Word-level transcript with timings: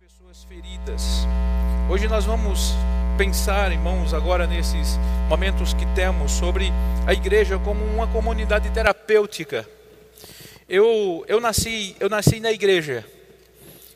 pessoas 0.00 0.44
feridas. 0.44 1.26
Hoje 1.90 2.08
nós 2.08 2.24
vamos 2.24 2.72
pensar, 3.18 3.70
irmãos, 3.70 4.14
agora 4.14 4.46
nesses 4.46 4.96
momentos 5.28 5.74
que 5.74 5.84
temos 5.94 6.32
sobre 6.32 6.72
a 7.06 7.12
igreja 7.12 7.58
como 7.58 7.84
uma 7.84 8.06
comunidade 8.06 8.70
terapêutica. 8.70 9.68
Eu, 10.66 11.22
eu, 11.28 11.38
nasci, 11.38 11.94
eu 12.00 12.08
nasci 12.08 12.40
na 12.40 12.50
igreja, 12.50 13.04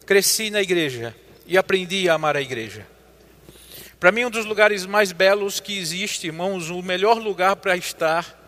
cresci 0.04 0.51
na 0.51 0.60
igreja 0.60 1.17
e 1.46 1.56
aprendi 1.56 2.06
a 2.06 2.14
amar 2.14 2.36
a 2.36 2.42
igreja. 2.42 2.86
Para 3.98 4.12
mim, 4.12 4.26
um 4.26 4.30
dos 4.30 4.44
lugares 4.44 4.84
mais 4.84 5.10
belos 5.10 5.58
que 5.58 5.78
existe, 5.78 6.26
irmãos, 6.26 6.68
o 6.68 6.82
melhor 6.82 7.16
lugar 7.16 7.56
para 7.56 7.78
estar 7.78 8.44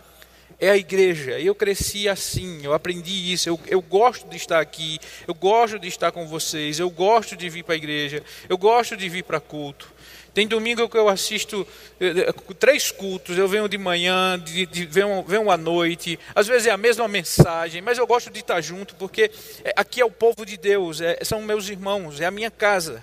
é 0.58 0.70
a 0.70 0.76
igreja. 0.76 1.38
Eu 1.38 1.54
cresci 1.54 2.08
assim, 2.08 2.60
eu 2.64 2.72
aprendi 2.72 3.32
isso. 3.32 3.48
Eu, 3.48 3.60
eu 3.66 3.80
gosto 3.80 4.28
de 4.28 4.36
estar 4.36 4.60
aqui, 4.60 4.98
eu 5.26 5.34
gosto 5.34 5.78
de 5.78 5.88
estar 5.88 6.12
com 6.12 6.26
vocês, 6.26 6.78
eu 6.78 6.90
gosto 6.90 7.36
de 7.36 7.48
vir 7.48 7.62
para 7.62 7.74
a 7.74 7.76
igreja, 7.76 8.22
eu 8.48 8.56
gosto 8.56 8.96
de 8.96 9.08
vir 9.08 9.22
para 9.22 9.40
culto. 9.40 9.94
Tem 10.36 10.46
domingo 10.46 10.86
que 10.86 10.98
eu 10.98 11.08
assisto 11.08 11.66
eh, 11.98 12.28
eh, 12.28 12.54
três 12.58 12.90
cultos, 12.90 13.38
eu 13.38 13.48
venho 13.48 13.66
de 13.70 13.78
manhã, 13.78 14.38
de, 14.38 14.66
de, 14.66 14.84
venho, 14.84 15.22
venho 15.22 15.50
à 15.50 15.56
noite, 15.56 16.18
às 16.34 16.46
vezes 16.46 16.66
é 16.66 16.70
a 16.70 16.76
mesma 16.76 17.08
mensagem, 17.08 17.80
mas 17.80 17.96
eu 17.96 18.06
gosto 18.06 18.28
de 18.28 18.40
estar 18.40 18.60
junto, 18.60 18.94
porque 18.96 19.30
eh, 19.64 19.72
aqui 19.74 19.98
é 19.98 20.04
o 20.04 20.10
povo 20.10 20.44
de 20.44 20.58
Deus, 20.58 21.00
é, 21.00 21.20
são 21.24 21.40
meus 21.40 21.70
irmãos, 21.70 22.20
é 22.20 22.26
a 22.26 22.30
minha 22.30 22.50
casa. 22.50 23.02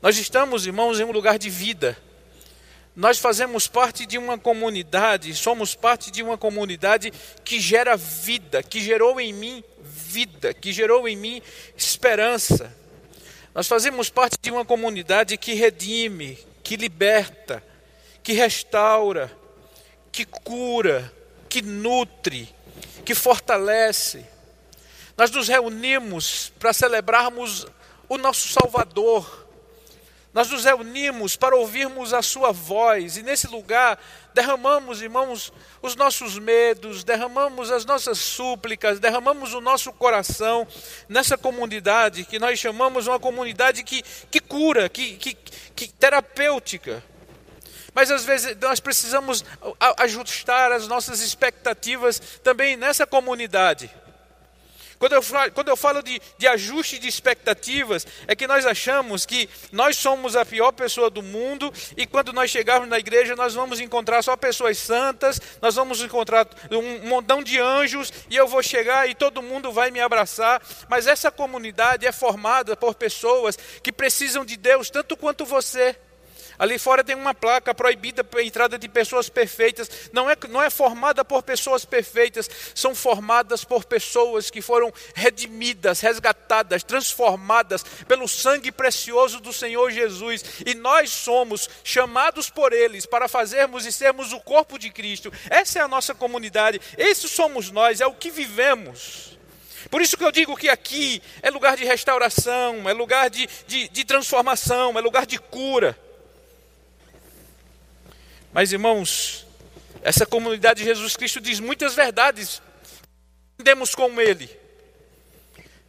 Nós 0.00 0.16
estamos, 0.16 0.64
irmãos, 0.64 1.00
em 1.00 1.02
um 1.02 1.10
lugar 1.10 1.40
de 1.40 1.50
vida. 1.50 1.98
Nós 2.98 3.20
fazemos 3.20 3.68
parte 3.68 4.04
de 4.04 4.18
uma 4.18 4.36
comunidade, 4.36 5.32
somos 5.32 5.72
parte 5.72 6.10
de 6.10 6.20
uma 6.20 6.36
comunidade 6.36 7.12
que 7.44 7.60
gera 7.60 7.96
vida, 7.96 8.60
que 8.60 8.80
gerou 8.80 9.20
em 9.20 9.32
mim 9.32 9.62
vida, 9.80 10.52
que 10.52 10.72
gerou 10.72 11.06
em 11.06 11.14
mim 11.14 11.40
esperança. 11.76 12.76
Nós 13.54 13.68
fazemos 13.68 14.10
parte 14.10 14.36
de 14.42 14.50
uma 14.50 14.64
comunidade 14.64 15.36
que 15.36 15.54
redime, 15.54 16.36
que 16.64 16.74
liberta, 16.74 17.62
que 18.20 18.32
restaura, 18.32 19.30
que 20.10 20.24
cura, 20.24 21.14
que 21.48 21.62
nutre, 21.62 22.52
que 23.04 23.14
fortalece. 23.14 24.26
Nós 25.16 25.30
nos 25.30 25.46
reunimos 25.46 26.52
para 26.58 26.72
celebrarmos 26.72 27.64
o 28.08 28.18
nosso 28.18 28.48
Salvador 28.48 29.47
nós 30.38 30.50
nos 30.50 30.64
reunimos 30.64 31.34
para 31.34 31.56
ouvirmos 31.56 32.14
a 32.14 32.22
Sua 32.22 32.52
voz 32.52 33.16
e 33.16 33.24
nesse 33.24 33.48
lugar 33.48 33.98
derramamos, 34.32 35.02
irmãos, 35.02 35.52
os 35.82 35.96
nossos 35.96 36.38
medos, 36.38 37.02
derramamos 37.02 37.72
as 37.72 37.84
nossas 37.84 38.20
súplicas, 38.20 39.00
derramamos 39.00 39.52
o 39.52 39.60
nosso 39.60 39.92
coração 39.92 40.64
nessa 41.08 41.36
comunidade 41.36 42.24
que 42.24 42.38
nós 42.38 42.56
chamamos 42.56 43.08
uma 43.08 43.18
comunidade 43.18 43.82
que, 43.82 44.00
que 44.30 44.38
cura, 44.38 44.88
que, 44.88 45.16
que, 45.16 45.36
que 45.74 45.88
terapêutica. 45.88 47.02
Mas 47.92 48.08
às 48.08 48.24
vezes 48.24 48.56
nós 48.58 48.78
precisamos 48.78 49.44
ajustar 49.96 50.70
as 50.70 50.86
nossas 50.86 51.18
expectativas 51.18 52.20
também 52.44 52.76
nessa 52.76 53.04
comunidade. 53.04 53.90
Quando 54.98 55.12
eu 55.12 55.22
falo, 55.22 55.52
quando 55.52 55.68
eu 55.68 55.76
falo 55.76 56.02
de, 56.02 56.20
de 56.36 56.46
ajuste 56.46 56.98
de 56.98 57.06
expectativas, 57.06 58.06
é 58.26 58.34
que 58.34 58.46
nós 58.46 58.66
achamos 58.66 59.24
que 59.24 59.48
nós 59.70 59.96
somos 59.96 60.34
a 60.34 60.44
pior 60.44 60.72
pessoa 60.72 61.08
do 61.08 61.22
mundo 61.22 61.72
e 61.96 62.06
quando 62.06 62.32
nós 62.32 62.50
chegarmos 62.50 62.88
na 62.88 62.98
igreja 62.98 63.36
nós 63.36 63.54
vamos 63.54 63.80
encontrar 63.80 64.22
só 64.22 64.36
pessoas 64.36 64.78
santas, 64.78 65.40
nós 65.62 65.76
vamos 65.76 66.02
encontrar 66.02 66.48
um 66.70 67.06
montão 67.08 67.42
de 67.42 67.58
anjos 67.60 68.12
e 68.28 68.36
eu 68.36 68.48
vou 68.48 68.62
chegar 68.62 69.08
e 69.08 69.14
todo 69.14 69.42
mundo 69.42 69.70
vai 69.70 69.90
me 69.90 70.00
abraçar. 70.00 70.60
Mas 70.88 71.06
essa 71.06 71.30
comunidade 71.30 72.06
é 72.06 72.12
formada 72.12 72.76
por 72.76 72.94
pessoas 72.94 73.56
que 73.82 73.92
precisam 73.92 74.44
de 74.44 74.56
Deus 74.56 74.90
tanto 74.90 75.16
quanto 75.16 75.44
você. 75.44 75.96
Ali 76.58 76.78
fora 76.78 77.04
tem 77.04 77.14
uma 77.14 77.32
placa 77.32 77.72
proibida 77.72 78.26
a 78.34 78.42
entrada 78.42 78.78
de 78.78 78.88
pessoas 78.88 79.28
perfeitas. 79.28 80.10
Não 80.12 80.28
é, 80.28 80.36
não 80.48 80.62
é 80.62 80.68
formada 80.68 81.24
por 81.24 81.42
pessoas 81.42 81.84
perfeitas, 81.84 82.50
são 82.74 82.94
formadas 82.94 83.64
por 83.64 83.84
pessoas 83.84 84.50
que 84.50 84.60
foram 84.60 84.92
redimidas, 85.14 86.00
resgatadas, 86.00 86.82
transformadas 86.82 87.84
pelo 88.06 88.26
sangue 88.26 88.72
precioso 88.72 89.40
do 89.40 89.52
Senhor 89.52 89.90
Jesus. 89.90 90.44
E 90.66 90.74
nós 90.74 91.10
somos 91.10 91.68
chamados 91.84 92.50
por 92.50 92.72
eles 92.72 93.06
para 93.06 93.28
fazermos 93.28 93.86
e 93.86 93.92
sermos 93.92 94.32
o 94.32 94.40
corpo 94.40 94.78
de 94.78 94.90
Cristo. 94.90 95.32
Essa 95.48 95.78
é 95.78 95.82
a 95.82 95.88
nossa 95.88 96.14
comunidade, 96.14 96.80
esses 96.96 97.30
somos 97.30 97.70
nós, 97.70 98.00
é 98.00 98.06
o 98.06 98.14
que 98.14 98.30
vivemos. 98.30 99.38
Por 99.90 100.02
isso 100.02 100.16
que 100.16 100.24
eu 100.24 100.32
digo 100.32 100.56
que 100.56 100.68
aqui 100.68 101.22
é 101.40 101.50
lugar 101.50 101.76
de 101.76 101.84
restauração, 101.84 102.88
é 102.88 102.92
lugar 102.92 103.30
de, 103.30 103.48
de, 103.66 103.88
de 103.88 104.04
transformação, 104.04 104.98
é 104.98 105.00
lugar 105.00 105.24
de 105.24 105.38
cura. 105.38 105.96
Mas, 108.52 108.72
irmãos, 108.72 109.46
essa 110.02 110.24
comunidade 110.24 110.80
de 110.80 110.86
Jesus 110.86 111.16
Cristo 111.16 111.40
diz 111.40 111.60
muitas 111.60 111.94
verdades. 111.94 112.62
Aprendemos 113.54 113.94
com 113.94 114.20
Ele. 114.20 114.48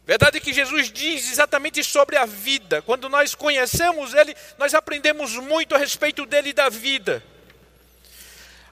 Verdade 0.06 0.40
que 0.40 0.52
Jesus 0.52 0.90
diz 0.90 1.30
exatamente 1.30 1.84
sobre 1.84 2.16
a 2.16 2.26
vida. 2.26 2.82
Quando 2.82 3.08
nós 3.08 3.34
conhecemos 3.34 4.12
Ele, 4.12 4.34
nós 4.58 4.74
aprendemos 4.74 5.36
muito 5.36 5.74
a 5.74 5.78
respeito 5.78 6.26
dele 6.26 6.50
e 6.50 6.52
da 6.52 6.68
vida. 6.68 7.22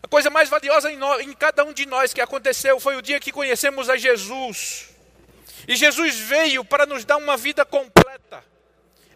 A 0.03 0.09
coisa 0.09 0.31
mais 0.31 0.49
valiosa 0.49 0.91
em, 0.91 0.97
nós, 0.97 1.25
em 1.25 1.33
cada 1.33 1.65
um 1.65 1.73
de 1.73 1.87
nós 1.87 2.13
que 2.13 2.21
aconteceu 2.21 2.81
foi 2.81 2.97
o 2.97 3.03
dia 3.03 3.21
que 3.21 3.33
conhecemos 3.33 3.89
a 3.89 3.97
Jesus. 3.97 4.89
E 5.67 5.77
Jesus 5.77 6.17
veio 6.17 6.65
para 6.65 6.87
nos 6.87 7.05
dar 7.05 7.17
uma 7.17 7.37
vida 7.37 7.65
completa. 7.65 8.45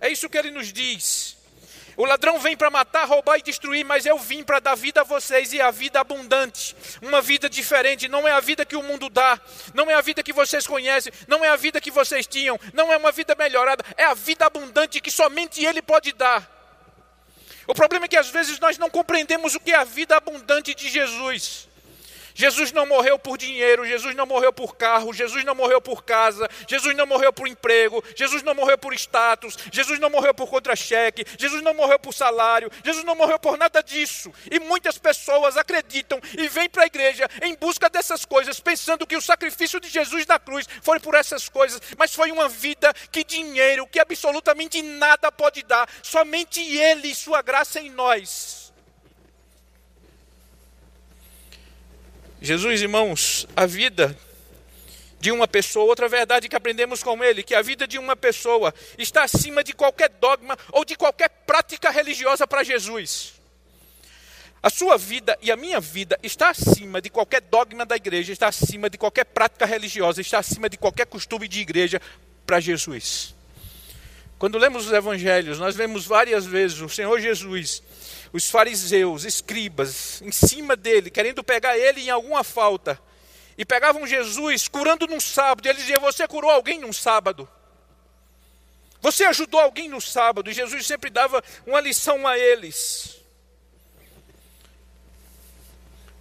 É 0.01 0.09
isso 0.09 0.29
que 0.29 0.37
ele 0.37 0.51
nos 0.51 0.73
diz. 0.73 1.32
O 1.97 2.05
ladrão 2.05 2.39
vem 2.39 2.57
para 2.57 2.71
matar, 2.71 3.05
roubar 3.07 3.39
e 3.39 3.43
destruir, 3.43 3.85
mas 3.85 4.07
eu 4.07 4.19
vim 4.19 4.43
para 4.43 4.61
dar 4.61 4.75
vida 4.75 5.03
a 5.03 5.05
vocês 5.05 5.53
e 5.53 5.61
a 5.61 5.71
vida 5.71 6.01
abundante, 6.01 6.75
uma 7.03 7.21
vida 7.21 7.49
diferente. 7.49 8.09
Não 8.09 8.27
é 8.27 8.33
a 8.33 8.41
vida 8.41 8.65
que 8.65 8.77
o 8.77 8.83
mundo 8.83 9.09
dá, 9.09 9.39
não 9.75 9.91
é 9.91 9.95
a 9.95 10.01
vida 10.01 10.23
que 10.23 10.33
vocês 10.33 10.67
conhecem, 10.67 11.13
não 11.29 11.45
é 11.45 11.49
a 11.49 11.57
vida 11.57 11.81
que 11.81 11.91
vocês 11.91 12.27
tinham, 12.27 12.59
não 12.73 12.93
é 12.93 12.97
uma 12.97 13.13
vida 13.13 13.35
melhorada, 13.35 13.85
é 13.97 14.05
a 14.05 14.15
vida 14.15 14.47
abundante 14.47 15.01
que 15.01 15.11
somente 15.11 15.65
Ele 15.65 15.83
pode 15.83 16.13
dar. 16.13 16.51
O 17.67 17.75
problema 17.75 18.07
é 18.07 18.09
que 18.09 18.17
às 18.17 18.29
vezes 18.29 18.59
nós 18.59 18.79
não 18.79 18.91
compreendemos 18.91 19.55
o 19.55 19.61
que 19.61 19.73
é 19.73 19.77
a 19.77 19.85
vida 19.85 20.17
abundante 20.17 20.75
de 20.75 20.89
Jesus. 20.89 21.69
Jesus 22.35 22.73
não 22.73 22.87
morreu 22.87 23.19
por 23.19 23.37
dinheiro, 23.37 23.87
Jesus 23.87 24.15
não 24.15 24.27
morreu 24.27 24.53
por 24.53 24.77
carro, 24.77 25.13
Jesus 25.13 25.45
não 25.45 25.55
morreu 25.55 25.81
por 25.81 26.05
casa, 26.05 26.49
Jesus 26.69 26.97
não 26.97 27.07
morreu 27.07 27.33
por 27.33 27.47
emprego, 27.47 28.03
Jesus 28.17 28.43
não 28.43 28.55
morreu 28.55 28.79
por 28.79 28.95
status, 28.95 29.57
Jesus 29.71 29.99
não 29.99 30.11
morreu 30.11 30.35
por 30.35 30.49
contra-cheque, 30.49 31.25
Jesus 31.39 31.63
não 31.63 31.75
morreu 31.75 31.99
por 31.99 32.13
salário, 32.13 32.71
Jesus 32.85 33.05
não 33.05 33.15
morreu 33.15 33.39
por 33.39 33.57
nada 33.57 33.83
disso. 33.83 34.33
E 34.51 34.59
muitas 34.59 34.99
pessoas 34.99 35.57
acreditam 35.57 36.21
e 36.37 36.49
vêm 36.49 36.69
para 36.69 36.85
a 36.85 36.87
igreja 36.87 37.29
em 37.43 37.55
busca 37.55 37.89
dessas 37.91 38.25
coisas, 38.25 38.61
pensando 38.61 39.07
que 39.07 39.17
o 39.17 39.23
sacrifício 39.23 39.81
de 39.81 39.89
Jesus 39.89 40.27
na 40.27 40.39
cruz 40.39 40.67
foi 40.83 41.01
por 41.01 41.15
essas 41.15 41.49
coisas, 41.49 41.81
mas 41.97 42.15
foi 42.15 42.31
uma 42.31 42.49
vida 42.49 42.93
que 43.11 43.25
dinheiro, 43.25 43.87
que 43.87 44.01
absolutamente 44.01 44.81
nada 44.83 45.31
pode 45.33 45.63
dar, 45.63 45.89
somente 46.03 46.61
Ele 46.61 47.09
e 47.09 47.15
Sua 47.15 47.43
graça 47.43 47.81
em 47.81 47.91
nós. 47.91 48.62
Jesus, 52.43 52.83
irmãos, 52.83 53.47
a 53.55 53.67
vida 53.67 54.19
de 55.21 55.31
uma 55.31 55.47
pessoa, 55.47 55.85
outra 55.85 56.09
verdade 56.09 56.49
que 56.49 56.57
aprendemos 56.57 57.01
com 57.01 57.23
ele, 57.23 57.45
que 57.45 57.55
a 57.55 57.63
vida 57.63 57.87
de 57.87 57.99
uma 57.99 58.17
pessoa 58.17 58.75
está 58.99 59.23
acima 59.23 59.63
de 59.63 59.73
qualquer 59.73 60.09
dogma 60.09 60.59
ou 60.73 60.85
de 60.85 60.97
qualquer 60.97 61.29
prática 61.47 61.89
religiosa 61.89 62.45
para 62.45 62.65
Jesus. 62.65 63.35
A 64.61 64.69
sua 64.69 64.99
vida 64.99 65.39
e 65.41 65.53
a 65.53 65.57
minha 65.57 65.79
vida 65.79 66.19
está 66.21 66.51
acima 66.51 67.01
de 67.01 67.11
qualquer 67.11 67.43
dogma 67.43 67.87
da 67.87 67.95
igreja, 67.95 68.33
está 68.33 68.49
acima 68.49 68.91
de 68.91 68.99
qualquer 68.99 69.25
prática 69.25 69.65
religiosa, 69.65 70.21
está 70.21 70.41
acima 70.41 70.69
de 70.69 70.77
qualquer 70.77 71.07
costume 71.07 71.47
de 71.47 71.61
igreja 71.61 72.03
para 72.45 72.59
Jesus. 72.59 73.37
Quando 74.37 74.59
lemos 74.59 74.87
os 74.87 74.93
evangelhos, 74.93 75.61
nós 75.61 75.77
vemos 75.77 76.05
várias 76.05 76.45
vezes 76.45 76.81
o 76.81 76.89
Senhor 76.89 77.21
Jesus 77.21 77.85
os 78.33 78.49
fariseus, 78.49 79.25
escribas, 79.25 80.23
em 80.23 80.33
cima 80.33 80.75
dele, 80.75 81.11
querendo 81.11 81.45
pegar 81.45 81.77
ele 81.77 82.03
em 82.03 82.11
alguma 82.11 82.43
falta. 82.43 82.99
E 83.59 83.65
pegavam 83.65 84.07
Jesus 84.07 84.67
curando 84.69 85.07
num 85.07 85.21
sábado. 85.21 85.67
E 85.67 85.69
eles 85.69 85.83
diziam: 85.83 86.01
Você 86.01 86.27
curou 86.27 86.51
alguém 86.51 86.79
num 86.79 86.93
sábado? 86.93 87.49
Você 89.01 89.25
ajudou 89.25 89.61
alguém 89.61 89.89
no 89.89 90.01
sábado? 90.01 90.51
E 90.51 90.55
Jesus 90.55 90.87
sempre 90.87 91.11
dava 91.11 91.43
uma 91.67 91.81
lição 91.81 92.27
a 92.27 92.39
eles. 92.39 93.21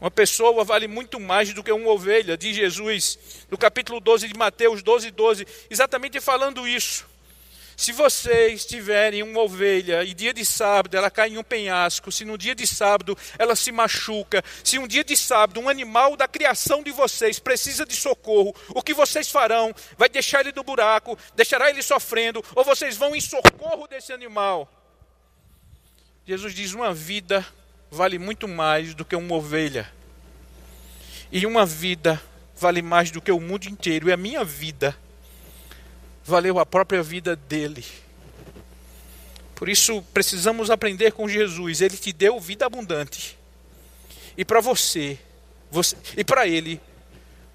Uma 0.02 0.10
pessoa 0.10 0.64
vale 0.64 0.88
muito 0.88 1.20
mais 1.20 1.54
do 1.54 1.64
que 1.64 1.72
uma 1.72 1.92
ovelha, 1.92 2.36
diz 2.36 2.56
Jesus, 2.56 3.20
no 3.52 3.58
capítulo 3.58 4.00
12 4.00 4.28
de 4.28 4.34
Mateus 4.34 4.82
12, 4.82 5.12
12, 5.12 5.48
exatamente 5.70 6.20
falando 6.20 6.68
isso. 6.68 7.08
Se 7.82 7.92
vocês 7.92 8.64
tiverem 8.64 9.24
uma 9.24 9.42
ovelha 9.42 10.04
e 10.04 10.14
dia 10.14 10.32
de 10.32 10.46
sábado 10.46 10.96
ela 10.96 11.10
cai 11.10 11.30
em 11.30 11.40
um 11.40 11.44
penhasco, 11.44 12.12
se 12.12 12.24
no 12.24 12.38
dia 12.38 12.54
de 12.54 12.68
sábado 12.68 13.18
ela 13.40 13.56
se 13.56 13.72
machuca, 13.72 14.44
se 14.64 14.78
um 14.78 14.88
dia 14.88 15.04
de 15.04 15.18
sábado 15.18 15.60
um 15.60 15.68
animal 15.68 16.16
da 16.16 16.28
criação 16.28 16.84
de 16.84 16.92
vocês 16.92 17.40
precisa 17.40 17.84
de 17.84 17.96
socorro, 17.96 18.56
o 18.70 18.84
que 18.84 18.94
vocês 18.94 19.32
farão? 19.32 19.74
Vai 19.98 20.10
deixar 20.10 20.42
ele 20.42 20.54
no 20.56 20.64
buraco, 20.64 21.18
deixará 21.36 21.72
ele 21.72 21.82
sofrendo, 21.82 22.46
ou 22.56 22.64
vocês 22.64 22.98
vão 22.98 23.16
em 23.16 23.20
socorro 23.20 23.88
desse 23.88 24.14
animal? 24.14 24.72
Jesus 26.24 26.54
diz: 26.54 26.74
uma 26.74 26.94
vida 26.94 27.44
vale 27.90 28.20
muito 28.20 28.48
mais 28.48 28.94
do 28.94 29.04
que 29.04 29.16
uma 29.16 29.34
ovelha, 29.34 29.92
e 31.32 31.48
uma 31.48 31.66
vida 31.66 32.22
vale 32.56 32.84
mais 32.84 33.10
do 33.10 33.20
que 33.20 33.32
o 33.32 33.40
mundo 33.40 33.66
inteiro, 33.66 34.08
e 34.08 34.14
a 34.14 34.18
minha 34.18 34.44
vida 34.44 34.96
valeu 36.24 36.60
a 36.60 36.66
própria 36.66 37.02
vida 37.02 37.36
dele. 37.36 37.86
Por 39.56 39.70
isso 39.70 40.02
precisamos 40.14 40.72
aprender 40.72 41.12
com 41.12 41.30
Jesus. 41.30 41.82
Ele 41.82 41.96
te 41.96 42.12
deu 42.12 42.40
vida 42.40 42.66
abundante. 42.66 43.38
E 44.36 44.44
para 44.44 44.60
você, 44.60 45.20
você 45.70 45.96
e 46.18 46.24
para 46.24 46.48
ele, 46.48 46.82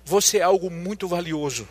você 0.05 0.39
é 0.39 0.43
algo 0.43 0.71
muito 0.71 1.09
valioso. 1.09 1.69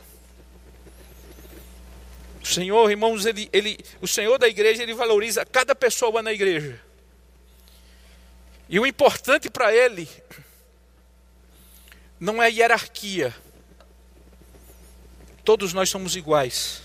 O 2.44 2.45
Senhor, 2.45 2.92
irmãos, 2.92 3.25
ele, 3.25 3.50
ele, 3.51 3.80
o 4.01 4.07
Senhor 4.07 4.38
da 4.38 4.47
igreja, 4.47 4.83
ele 4.83 4.94
valoriza 4.94 5.45
cada 5.45 5.74
pessoa 5.74 6.21
na 6.21 6.31
igreja. 6.31 6.80
E 8.68 8.80
o 8.80 8.86
importante 8.86 9.50
para 9.50 9.74
ele 9.74 10.07
não 12.19 12.42
é 12.42 12.51
hierarquia. 12.51 13.33
Todos 15.44 15.74
nós 15.74 15.89
somos 15.89 16.15
iguais. 16.15 16.84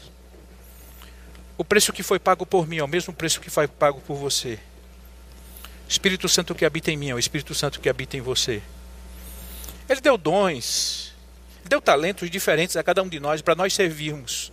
O 1.61 1.65
preço 1.65 1.93
que 1.93 2.03
foi 2.03 2.19
pago 2.19 2.47
por 2.47 2.67
mim 2.67 2.79
é 2.79 2.83
o 2.83 2.89
mesmo 2.89 3.13
preço 3.13 3.39
que 3.39 3.51
foi 3.51 3.69
pago 3.69 4.01
por 4.01 4.17
você. 4.17 4.59
Espírito 5.87 6.27
Santo 6.27 6.55
que 6.55 6.65
habita 6.65 6.91
em 6.91 6.97
mim 6.97 7.11
é 7.11 7.15
o 7.15 7.19
Espírito 7.19 7.55
Santo 7.55 7.81
que 7.81 7.89
habita 7.91 8.17
em 8.17 8.23
você. 8.23 8.63
Ele 9.87 10.01
deu 10.01 10.17
dons, 10.17 11.13
deu 11.69 11.79
talentos 11.79 12.31
diferentes 12.31 12.79
a 12.79 12.83
cada 12.83 13.03
um 13.03 13.09
de 13.11 13.21
nós 13.21 13.43
para 13.43 13.55
nós 13.55 13.75
servirmos. 13.75 14.51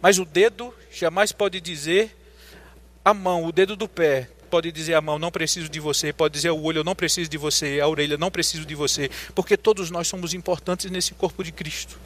Mas 0.00 0.18
o 0.18 0.24
dedo 0.24 0.74
jamais 0.90 1.30
pode 1.30 1.60
dizer 1.60 2.16
a 3.04 3.12
mão, 3.12 3.44
o 3.44 3.52
dedo 3.52 3.76
do 3.76 3.86
pé 3.86 4.30
pode 4.48 4.72
dizer 4.72 4.94
a 4.94 5.02
mão, 5.02 5.18
não 5.18 5.30
preciso 5.30 5.68
de 5.68 5.78
você, 5.78 6.10
pode 6.10 6.32
dizer 6.32 6.48
o 6.48 6.62
olho, 6.62 6.78
eu 6.78 6.84
não 6.84 6.94
preciso 6.94 7.28
de 7.28 7.36
você, 7.36 7.80
a 7.82 7.86
orelha, 7.86 8.16
não 8.16 8.30
preciso 8.30 8.64
de 8.64 8.74
você, 8.74 9.10
porque 9.34 9.58
todos 9.58 9.90
nós 9.90 10.08
somos 10.08 10.32
importantes 10.32 10.90
nesse 10.90 11.12
corpo 11.12 11.44
de 11.44 11.52
Cristo. 11.52 12.00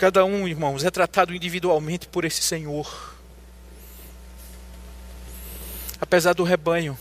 Cada 0.00 0.24
um, 0.24 0.48
irmãos, 0.48 0.82
é 0.82 0.90
tratado 0.90 1.34
individualmente 1.34 2.08
por 2.08 2.24
esse 2.24 2.40
Senhor. 2.40 3.14
Apesar 6.00 6.32
do 6.32 6.42
rebanho, 6.42 6.98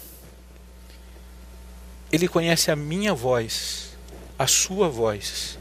Ele 2.11 2.27
conhece 2.27 2.69
a 2.69 2.75
minha 2.75 3.13
voz, 3.13 3.95
a 4.37 4.45
sua 4.47 4.89
voz, 4.89 5.57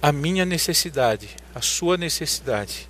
a 0.00 0.12
minha 0.12 0.44
necessidade, 0.44 1.30
a 1.52 1.60
sua 1.60 1.96
necessidade. 1.96 2.88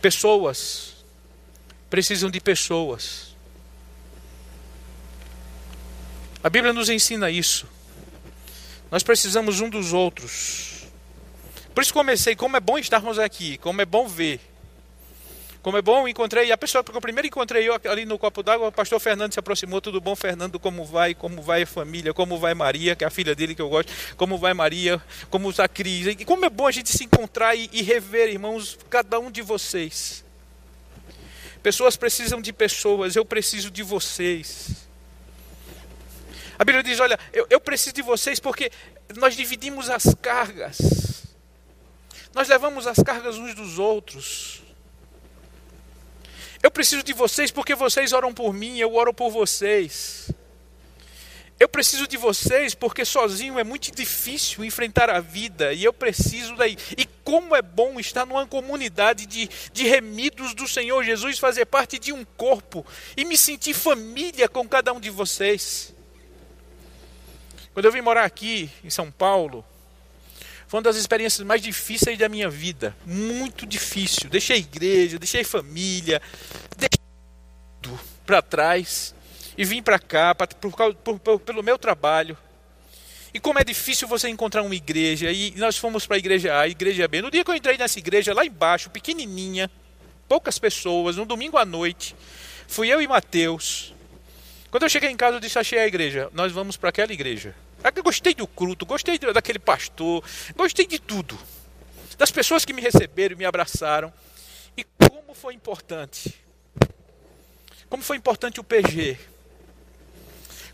Pessoas 0.00 1.04
precisam 1.90 2.30
de 2.30 2.40
pessoas. 2.40 3.34
A 6.40 6.48
Bíblia 6.48 6.72
nos 6.72 6.88
ensina 6.88 7.28
isso. 7.28 7.73
Nós 8.94 9.02
precisamos 9.02 9.60
um 9.60 9.68
dos 9.68 9.92
outros. 9.92 10.86
Por 11.74 11.82
isso 11.82 11.92
comecei, 11.92 12.36
como 12.36 12.56
é 12.56 12.60
bom 12.60 12.78
estarmos 12.78 13.18
aqui, 13.18 13.58
como 13.58 13.82
é 13.82 13.84
bom 13.84 14.06
ver. 14.06 14.38
Como 15.62 15.76
é 15.76 15.82
bom, 15.82 16.06
encontrei 16.06 16.52
a 16.52 16.56
pessoa, 16.56 16.84
porque 16.84 16.96
eu 16.96 17.00
primeiro 17.00 17.26
encontrei 17.26 17.68
eu 17.68 17.74
ali 17.90 18.04
no 18.04 18.16
copo 18.16 18.40
d'água, 18.40 18.68
o 18.68 18.70
pastor 18.70 19.00
Fernando 19.00 19.32
se 19.32 19.40
aproximou, 19.40 19.80
tudo 19.80 20.00
bom, 20.00 20.14
Fernando, 20.14 20.60
como 20.60 20.84
vai, 20.84 21.12
como 21.12 21.42
vai 21.42 21.62
a 21.62 21.66
família, 21.66 22.14
como 22.14 22.38
vai 22.38 22.54
Maria, 22.54 22.94
que 22.94 23.02
é 23.02 23.06
a 23.08 23.10
filha 23.10 23.34
dele 23.34 23.52
que 23.56 23.62
eu 23.62 23.68
gosto, 23.68 23.92
como 24.16 24.38
vai 24.38 24.54
Maria, 24.54 25.02
como 25.28 25.50
está 25.50 25.64
a 25.64 25.68
Cris. 25.68 26.06
E 26.06 26.24
como 26.24 26.44
é 26.44 26.48
bom 26.48 26.68
a 26.68 26.70
gente 26.70 26.96
se 26.96 27.02
encontrar 27.02 27.56
e, 27.56 27.68
e 27.72 27.82
rever, 27.82 28.28
irmãos, 28.28 28.78
cada 28.88 29.18
um 29.18 29.28
de 29.28 29.42
vocês. 29.42 30.24
Pessoas 31.64 31.96
precisam 31.96 32.40
de 32.40 32.52
pessoas, 32.52 33.16
eu 33.16 33.24
preciso 33.24 33.72
de 33.72 33.82
vocês. 33.82 34.83
A 36.58 36.64
Bíblia 36.64 36.82
diz: 36.82 37.00
olha, 37.00 37.18
eu, 37.32 37.46
eu 37.50 37.60
preciso 37.60 37.94
de 37.94 38.02
vocês 38.02 38.38
porque 38.38 38.70
nós 39.16 39.36
dividimos 39.36 39.90
as 39.90 40.14
cargas, 40.14 41.24
nós 42.34 42.48
levamos 42.48 42.86
as 42.86 42.98
cargas 42.98 43.36
uns 43.36 43.54
dos 43.54 43.78
outros. 43.78 44.62
Eu 46.62 46.70
preciso 46.70 47.02
de 47.02 47.12
vocês 47.12 47.50
porque 47.50 47.74
vocês 47.74 48.12
oram 48.12 48.32
por 48.32 48.54
mim, 48.54 48.78
eu 48.78 48.94
oro 48.94 49.12
por 49.12 49.30
vocês. 49.30 50.30
Eu 51.60 51.68
preciso 51.68 52.08
de 52.08 52.16
vocês 52.16 52.74
porque 52.74 53.04
sozinho 53.04 53.58
é 53.58 53.64
muito 53.64 53.94
difícil 53.94 54.64
enfrentar 54.64 55.08
a 55.08 55.20
vida 55.20 55.72
e 55.72 55.84
eu 55.84 55.92
preciso 55.92 56.56
daí. 56.56 56.76
E 56.98 57.06
como 57.22 57.54
é 57.54 57.62
bom 57.62 58.00
estar 58.00 58.26
numa 58.26 58.46
comunidade 58.46 59.24
de, 59.24 59.48
de 59.72 59.86
remidos 59.86 60.52
do 60.54 60.66
Senhor 60.66 61.04
Jesus, 61.04 61.38
fazer 61.38 61.66
parte 61.66 61.98
de 61.98 62.12
um 62.12 62.24
corpo 62.24 62.84
e 63.16 63.24
me 63.24 63.36
sentir 63.36 63.72
família 63.72 64.48
com 64.48 64.68
cada 64.68 64.92
um 64.92 64.98
de 64.98 65.10
vocês. 65.10 65.93
Quando 67.74 67.86
eu 67.86 67.92
vim 67.92 68.00
morar 68.00 68.24
aqui 68.24 68.70
em 68.84 68.88
São 68.88 69.10
Paulo, 69.10 69.64
foi 70.68 70.78
uma 70.78 70.84
das 70.84 70.96
experiências 70.96 71.44
mais 71.44 71.60
difíceis 71.60 72.16
da 72.16 72.28
minha 72.28 72.48
vida. 72.48 72.96
Muito 73.04 73.66
difícil. 73.66 74.30
Deixei 74.30 74.58
igreja, 74.58 75.18
deixei 75.18 75.42
família, 75.42 76.22
deixei 76.76 77.04
tudo 77.82 78.00
para 78.24 78.40
trás 78.40 79.12
e 79.58 79.64
vim 79.64 79.82
para 79.82 79.98
cá 79.98 80.34
pra, 80.34 80.46
por, 80.46 80.72
por, 80.94 81.18
por, 81.18 81.40
pelo 81.40 81.62
meu 81.62 81.76
trabalho. 81.76 82.38
E 83.32 83.40
como 83.40 83.58
é 83.58 83.64
difícil 83.64 84.06
você 84.06 84.28
encontrar 84.28 84.62
uma 84.62 84.74
igreja, 84.76 85.32
e 85.32 85.52
nós 85.56 85.76
fomos 85.76 86.06
para 86.06 86.16
a 86.16 86.18
igreja 86.18 86.54
A, 86.54 86.60
a 86.60 86.68
igreja 86.68 87.08
B. 87.08 87.22
No 87.22 87.30
dia 87.32 87.44
que 87.44 87.50
eu 87.50 87.56
entrei 87.56 87.76
nessa 87.76 87.98
igreja, 87.98 88.32
lá 88.32 88.44
embaixo, 88.44 88.88
pequenininha, 88.90 89.68
poucas 90.28 90.56
pessoas, 90.58 91.16
no 91.16 91.24
domingo 91.24 91.58
à 91.58 91.64
noite, 91.64 92.14
fui 92.68 92.88
eu 92.88 93.02
e 93.02 93.08
Mateus. 93.08 93.93
Quando 94.74 94.82
eu 94.82 94.88
cheguei 94.88 95.08
em 95.08 95.16
casa, 95.16 95.36
eu 95.36 95.40
disse: 95.40 95.56
Achei 95.56 95.78
a 95.78 95.86
igreja, 95.86 96.28
nós 96.32 96.50
vamos 96.50 96.76
para 96.76 96.88
aquela 96.88 97.12
igreja. 97.12 97.54
Eu 97.94 98.02
gostei 98.02 98.34
do 98.34 98.44
culto, 98.44 98.84
gostei 98.84 99.16
daquele 99.20 99.60
pastor, 99.60 100.24
gostei 100.56 100.84
de 100.84 100.98
tudo. 100.98 101.38
Das 102.18 102.32
pessoas 102.32 102.64
que 102.64 102.72
me 102.72 102.82
receberam 102.82 103.36
e 103.36 103.38
me 103.38 103.44
abraçaram. 103.44 104.12
E 104.76 104.82
como 104.82 105.32
foi 105.32 105.54
importante. 105.54 106.34
Como 107.88 108.02
foi 108.02 108.16
importante 108.16 108.58
o 108.58 108.64
PG. 108.64 109.16